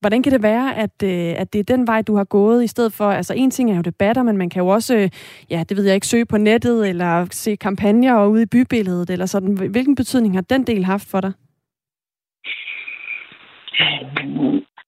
[0.00, 2.66] Hvordan kan det være, at, øh, at det er den vej, du har gået, i
[2.66, 5.10] stedet for, altså en ting er jo debatter, men man kan jo også, øh,
[5.50, 9.26] ja, det ved jeg ikke, søge på nettet, eller se kampagner ude i bybilledet, eller
[9.26, 9.70] sådan.
[9.70, 11.32] Hvilken betydning har den del haft for dig?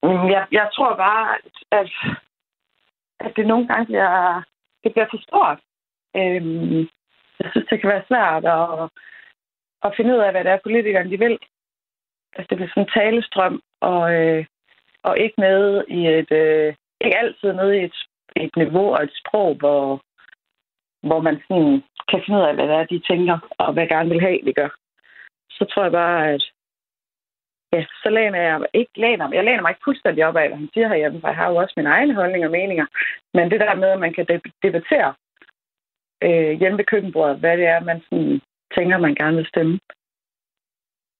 [0.03, 1.36] Jeg, jeg tror bare,
[1.80, 1.90] at,
[3.27, 4.43] at det nogle gange bliver,
[4.85, 5.59] det bliver for stort.
[6.16, 6.81] Øhm,
[7.41, 8.91] jeg synes, det kan være svært at,
[9.85, 11.39] at finde ud af, hvad det er, politikerne de vil.
[12.37, 14.45] Altså, det bliver sådan en talestrøm, og, øh,
[15.03, 17.97] og ikke med i et, øh, ikke altid nede i et,
[18.37, 20.03] et niveau og et sprog, hvor,
[21.07, 24.09] hvor man sådan kan finde ud af, hvad det er, de tænker, og hvad gerne
[24.09, 24.68] vil have, vi gør.
[25.51, 26.43] Så tror jeg bare, at
[27.73, 30.70] ja, så læner jeg ikke læner, jeg læner mig ikke fuldstændig op af, hvad han
[30.75, 32.87] siger herhjemme, for jeg har jo også mine egne holdninger og meninger.
[33.35, 34.27] Men det der med, at man kan
[34.62, 35.14] debattere
[36.27, 38.41] øh, hjemme ved køkkenbordet, hvad det er, man sådan,
[38.75, 39.79] tænker, man gerne vil stemme.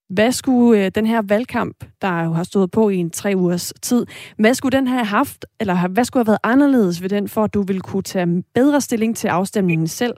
[0.09, 3.73] Hvad skulle øh, den her valgkamp, der jo har stået på i en tre ugers
[3.73, 4.07] tid,
[4.39, 7.55] hvad skulle den have haft, eller hvad skulle have været anderledes ved den, for at
[7.55, 10.17] du ville kunne tage bedre stilling til afstemningen selv?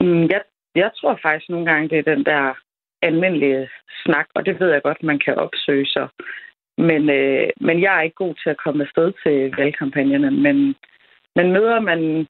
[0.00, 0.42] Mm, jeg,
[0.74, 2.54] jeg tror faktisk nogle gange, det er den der
[3.02, 3.68] almindelige
[4.04, 6.08] snak, og det ved jeg godt, man kan opsøge sig.
[6.78, 10.74] Men, øh, men jeg er ikke god til at komme afsted til valgkampagnerne, men
[11.36, 12.26] men møder man,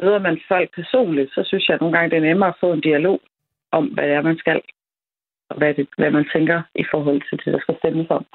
[0.00, 2.80] møder man folk personligt, så synes jeg nogle gange, det er nemmere at få en
[2.80, 3.20] dialog
[3.70, 4.62] om, hvad det er, man skal,
[5.48, 8.26] og hvad, det, hvad man tænker i forhold til det, der skal stemmes om.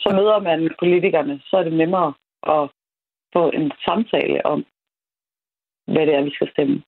[0.00, 2.14] Så møder man politikerne, så er det nemmere
[2.46, 2.70] at
[3.32, 4.66] få en samtale om,
[5.86, 6.82] hvad det er, vi skal stemme.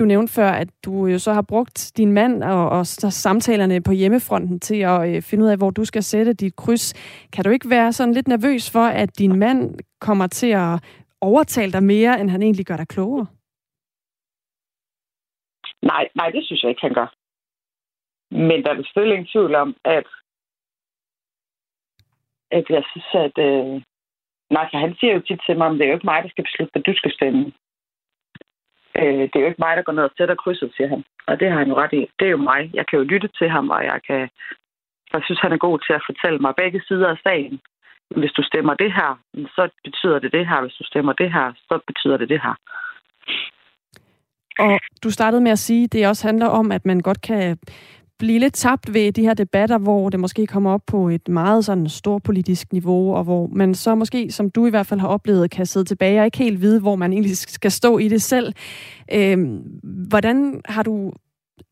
[0.00, 3.92] Du nævnte før, at du jo så har brugt din mand og, og samtalerne på
[3.92, 6.86] hjemmefronten til at øh, finde ud af, hvor du skal sætte dit kryds.
[7.32, 10.72] Kan du ikke være sådan lidt nervøs for, at din mand kommer til at
[11.20, 13.26] overtale dig mere, end han egentlig gør dig klogere?
[15.82, 17.08] Nej, nej, det synes jeg ikke, han gør.
[18.30, 20.06] Men der er selvfølgelig ingen tvivl om, at,
[22.50, 23.36] at jeg synes, at...
[23.48, 23.82] Øh,
[24.50, 26.44] nej, han siger jo tit til mig, at det er jo ikke mig, der skal
[26.44, 27.52] beslutte, hvad du skal stemme.
[28.98, 31.04] Øh, det er jo ikke mig, der går ned og sætter krydset, siger han.
[31.26, 32.02] Og det har han jo ret i.
[32.18, 32.70] Det er jo mig.
[32.74, 34.28] Jeg kan jo lytte til ham, og jeg kan...
[35.12, 37.60] Jeg synes, han er god til at fortælle mig begge sider af sagen.
[38.20, 40.60] Hvis du stemmer det her, så betyder det det her.
[40.60, 42.54] Hvis du stemmer det her, så betyder det det her.
[44.58, 47.58] Og du startede med at sige, at det også handler om, at man godt kan
[48.20, 51.64] blive lidt tabt ved de her debatter, hvor det måske kommer op på et meget
[51.64, 55.50] sådan storpolitisk niveau, og hvor man så måske, som du i hvert fald har oplevet,
[55.50, 58.52] kan sidde tilbage og ikke helt vide, hvor man egentlig skal stå i det selv.
[59.12, 59.62] Øhm,
[60.10, 61.12] hvordan har du,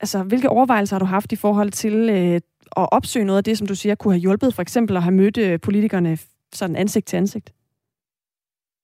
[0.01, 2.41] altså hvilke overvejelser har du haft i forhold til øh,
[2.83, 5.15] at opsøge noget af det, som du siger, kunne have hjulpet, for eksempel at have
[5.15, 6.19] mødt øh, politikerne
[6.53, 7.53] sådan ansigt til ansigt?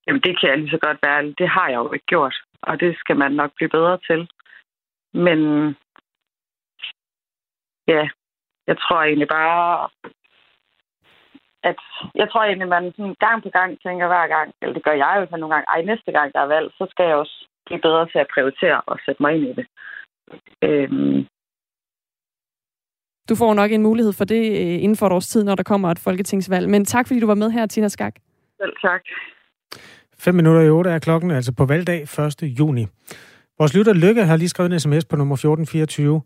[0.06, 1.34] Jamen, det kan jeg lige så godt være.
[1.38, 4.28] Det har jeg jo ikke gjort, og det skal man nok blive bedre til.
[5.14, 5.38] Men
[7.88, 8.08] ja,
[8.66, 9.88] jeg tror egentlig bare,
[11.70, 11.80] at
[12.14, 15.14] jeg tror egentlig, man sådan gang på gang tænker hver gang, eller det gør jeg
[15.20, 17.80] jo for nogle gange, ej, næste gang der er valg, så skal jeg også blive
[17.86, 19.66] bedre til at prioritere og sætte mig ind i det.
[20.62, 21.26] Øhm.
[23.28, 25.62] Du får nok en mulighed for det øh, inden for et års tid, når der
[25.62, 26.68] kommer et folketingsvalg.
[26.68, 28.14] Men tak, fordi du var med her, Tina Skak.
[28.60, 29.02] Selv tak.
[30.18, 32.42] 5 minutter i 8 er klokken, altså på valgdag 1.
[32.42, 32.86] juni.
[33.58, 36.22] Vores lytter Lykke har lige skrevet en sms på nummer 1424.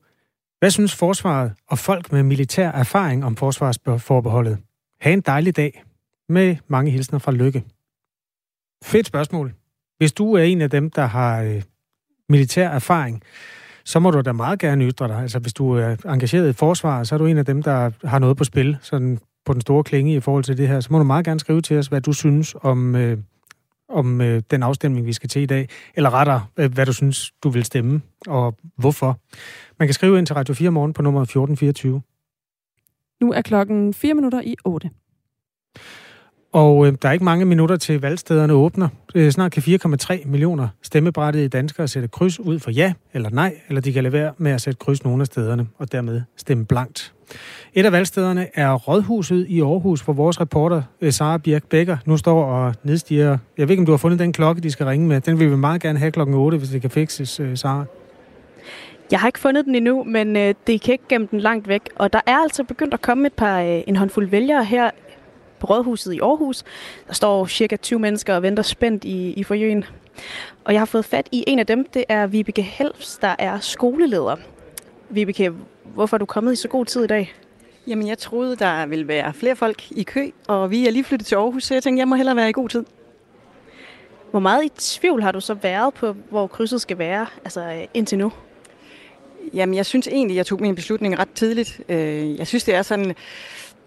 [0.58, 4.58] Hvad synes forsvaret og folk med militær erfaring om forsvarsforbeholdet?
[5.00, 5.84] Ha' en dejlig dag
[6.28, 7.64] med mange hilsner fra Lykke.
[8.84, 9.54] Fedt spørgsmål.
[9.98, 11.62] Hvis du er en af dem, der har øh,
[12.28, 13.22] militær erfaring,
[13.84, 15.16] så må du da meget gerne ytre dig.
[15.16, 18.18] Altså, hvis du er engageret i forsvaret, så er du en af dem, der har
[18.18, 20.80] noget på spil, sådan på den store klinge i forhold til det her.
[20.80, 23.18] Så må du meget gerne skrive til os, hvad du synes om, øh,
[23.88, 27.32] om øh, den afstemning, vi skal til i dag, eller rettere, øh, hvad du synes,
[27.42, 29.20] du vil stemme, og hvorfor.
[29.78, 32.02] Man kan skrive ind til Radio 4 morgen på nummer 1424.
[33.20, 34.90] Nu er klokken 4 minutter i 8.
[36.52, 38.88] Og øh, der er ikke mange minutter til valgstederne åbner.
[39.14, 43.80] Øh, snart kan 4,3 millioner stemmebrættede danskere sætte kryds ud for ja eller nej, eller
[43.80, 47.14] de kan lade være med at sætte kryds nogle af stederne, og dermed stemme blankt.
[47.74, 52.16] Et af valgstederne er Rådhuset i Aarhus, hvor vores reporter øh, Sara Birk Becker nu
[52.16, 53.38] står og nedstiger.
[53.58, 55.20] Jeg ved ikke, om du har fundet den klokke, de skal ringe med.
[55.20, 57.84] Den vil vi meget gerne have klokken 8, hvis det kan fikses, øh, Sara.
[59.10, 61.82] Jeg har ikke fundet den endnu, men øh, det kan ikke gemme den langt væk.
[61.94, 64.90] Og der er altså begyndt at komme et par, øh, en håndfuld vælgere her
[65.60, 66.64] på Rådhuset i Aarhus.
[67.08, 69.84] Der står cirka 20 mennesker og venter spændt i, i forjøen.
[70.64, 73.58] Og jeg har fået fat i en af dem, det er Vibeke Helfs, der er
[73.58, 74.36] skoleleder.
[75.10, 75.52] Vibeke,
[75.94, 77.34] hvorfor er du kommet i så god tid i dag?
[77.86, 81.26] Jamen, jeg troede, der ville være flere folk i kø, og vi er lige flyttet
[81.26, 82.84] til Aarhus, så jeg tænkte, jeg må hellere være i god tid.
[84.30, 88.18] Hvor meget i tvivl har du så været på, hvor krydset skal være, altså indtil
[88.18, 88.32] nu?
[89.54, 91.80] Jamen, jeg synes egentlig, jeg tog min beslutning ret tidligt.
[91.88, 93.14] Øh, jeg synes, det er sådan,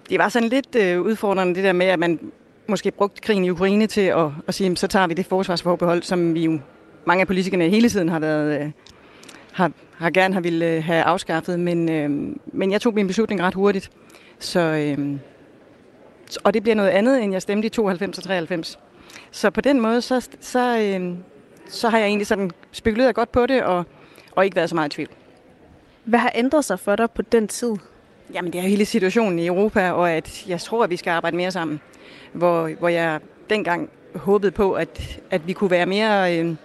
[0.09, 2.19] det var sådan lidt øh, udfordrende, det der med, at man
[2.67, 6.33] måske brugte krigen i Ukraine til at, at sige, så tager vi det forsvarsforbehold, som
[6.33, 6.59] vi jo,
[7.05, 8.71] mange af politikerne hele tiden har været, øh,
[9.51, 9.71] har,
[10.01, 11.85] har gerne har ville have afskaffet, men,
[12.45, 13.91] men jeg tog min beslutning ret hurtigt.
[14.39, 14.95] Så,
[16.43, 18.79] og det bliver noget andet, end jeg stemte i 92 og 93.
[19.31, 20.99] Så på den måde, så, så,
[21.67, 23.85] så har jeg egentlig sådan spekuleret godt på det, og,
[24.31, 25.09] og ikke været så meget i tvivl.
[26.03, 27.75] Hvad har ændret sig for dig på den tid?
[28.33, 31.37] Jamen, det er hele situationen i Europa, og at jeg tror, at vi skal arbejde
[31.37, 31.81] mere sammen.
[32.33, 36.55] Hvor, hvor jeg dengang håbede på, at, at vi kunne være mere øh,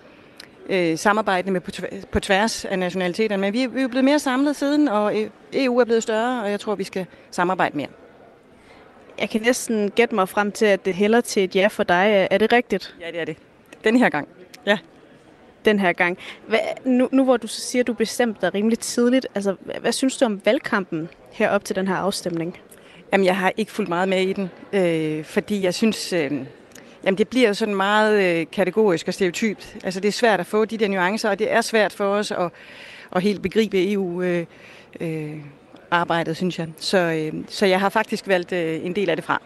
[0.69, 1.71] øh, samarbejdende med på,
[2.13, 3.41] på tværs af nationaliteterne.
[3.41, 5.15] Men vi, vi er blevet mere samlet siden, og
[5.53, 7.89] EU er blevet større, og jeg tror, vi skal samarbejde mere.
[9.21, 12.29] Jeg kan næsten gætte mig frem til, at det hælder til et ja for dig.
[12.31, 12.95] Er det rigtigt?
[13.01, 13.37] Ja, det er det.
[13.85, 14.29] Den her gang.
[14.67, 14.79] Ja
[15.67, 16.19] den her gang.
[16.47, 19.75] Hvad, nu, nu hvor du så siger, at du bestemte dig rimelig tidligt, altså, hvad,
[19.81, 22.59] hvad synes du om valgkampen herop til den her afstemning?
[23.13, 26.33] Jamen, jeg har ikke fulgt meget med i den, øh, fordi jeg synes, øh,
[27.07, 29.77] jamen, det bliver sådan meget øh, kategorisk og stereotypt.
[29.85, 32.31] Altså, det er svært at få de der nuancer, og det er svært for os
[32.31, 32.51] at,
[33.13, 34.23] at helt begribe EU.
[34.23, 34.47] Øh,
[35.01, 35.37] øh,
[35.91, 36.69] arbejdet, synes jeg.
[36.79, 39.43] Så, øh, så jeg har faktisk valgt øh, en del af det fra.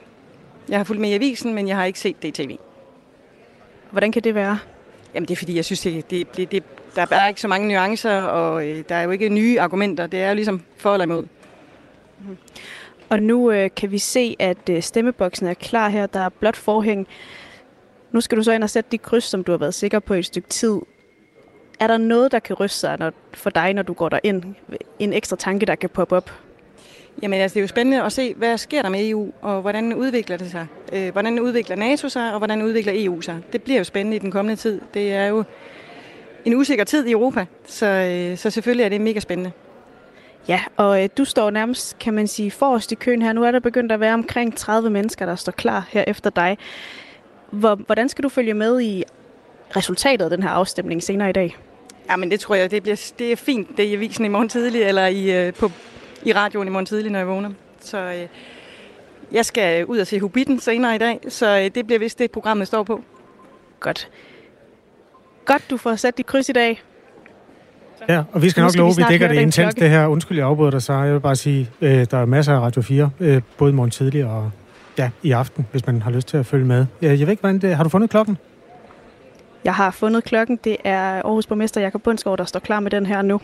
[0.68, 2.56] Jeg har fulgt med i avisen, men jeg har ikke set det i tv.
[3.90, 4.58] Hvordan kan det være?
[5.14, 6.62] Jamen det er fordi, jeg synes, det, det, det, det,
[6.96, 10.06] der er ikke så mange nuancer, og øh, der er jo ikke nye argumenter.
[10.06, 11.22] Det er jo ligesom for eller imod.
[11.22, 12.36] Mm.
[13.08, 16.06] Og nu øh, kan vi se, at øh, stemmeboksen er klar her.
[16.06, 17.08] Der er blot forhæng.
[18.12, 20.14] Nu skal du så ind og sætte de kryds, som du har været sikker på
[20.14, 20.78] i et stykke tid.
[21.80, 24.54] Er der noget, der kan ryste sig når, for dig, når du går ind?
[24.98, 26.30] En ekstra tanke, der kan poppe op?
[27.22, 29.94] Jamen altså, det er jo spændende at se, hvad sker der med EU, og hvordan
[29.94, 30.66] udvikler det sig?
[30.92, 33.38] Øh, hvordan udvikler NATO sig, og hvordan udvikler EU sig?
[33.52, 34.80] Det bliver jo spændende i den kommende tid.
[34.94, 35.44] Det er jo
[36.44, 39.52] en usikker tid i Europa, så, øh, så selvfølgelig er det mega spændende.
[40.48, 43.32] Ja, og øh, du står nærmest, kan man sige, forrest i køen her.
[43.32, 46.58] Nu er der begyndt at være omkring 30 mennesker, der står klar her efter dig.
[47.50, 49.04] Hvor, hvordan skal du følge med i
[49.76, 51.56] resultatet af den her afstemning senere i dag?
[52.10, 53.68] Ja, men det tror jeg, det, bliver, det er fint.
[53.76, 55.70] Det er i avisen i morgen tidlig, eller i, øh, på,
[56.22, 57.50] i radioen i morgen tidlig, når jeg vågner.
[57.80, 58.26] Så øh,
[59.32, 62.30] jeg skal ud og se Hobbiten senere i dag, så øh, det bliver vist det,
[62.30, 63.04] programmet står på.
[63.80, 64.10] Godt.
[65.44, 66.82] Godt, du får sat dit kryds i dag.
[68.08, 70.06] Ja, og vi skal Nu nok love, at vi dækker det intens, det her.
[70.06, 72.82] Undskyld, jeg afbryder dig, så jeg vil bare sige, øh, der er masser af Radio
[72.82, 74.50] 4, øh, både morgen tidlig og
[74.98, 76.86] ja, i aften, hvis man har lyst til at følge med.
[77.02, 78.38] Jeg, jeg ved ikke, hvordan det Har du fundet klokken?
[79.64, 80.58] Jeg har fundet klokken.
[80.64, 83.40] Det er Aarhus borgmester Jakob Bundsgaard, der står klar med den her nu.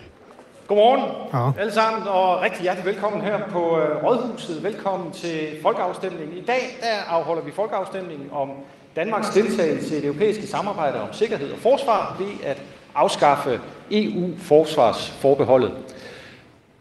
[0.69, 1.03] Godmorgen
[1.35, 1.61] Ja.
[1.61, 4.63] alle sammen, og rigtig hjertelig velkommen her på øh, Rådhuset.
[4.63, 6.37] Velkommen til folkeafstemningen.
[6.37, 8.51] I dag der afholder vi folkeafstemningen om
[8.97, 12.63] Danmarks deltagelse i det europæiske samarbejde om sikkerhed og forsvar ved at
[12.95, 15.73] afskaffe EU-forsvarsforbeholdet.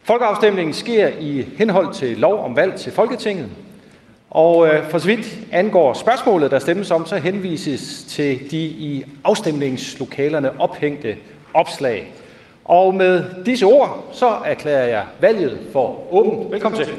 [0.03, 3.49] Folkeafstemningen sker i henhold til lov om valg til Folketinget,
[4.35, 9.03] og øh, for så vidt angår spørgsmålet, der stemmes om, så henvises til de i
[9.23, 11.15] afstemningslokalerne ophængte
[11.53, 12.13] opslag.
[12.65, 16.51] Og med disse ord, så erklærer jeg valget for åbent.
[16.51, 16.93] Velkommen til.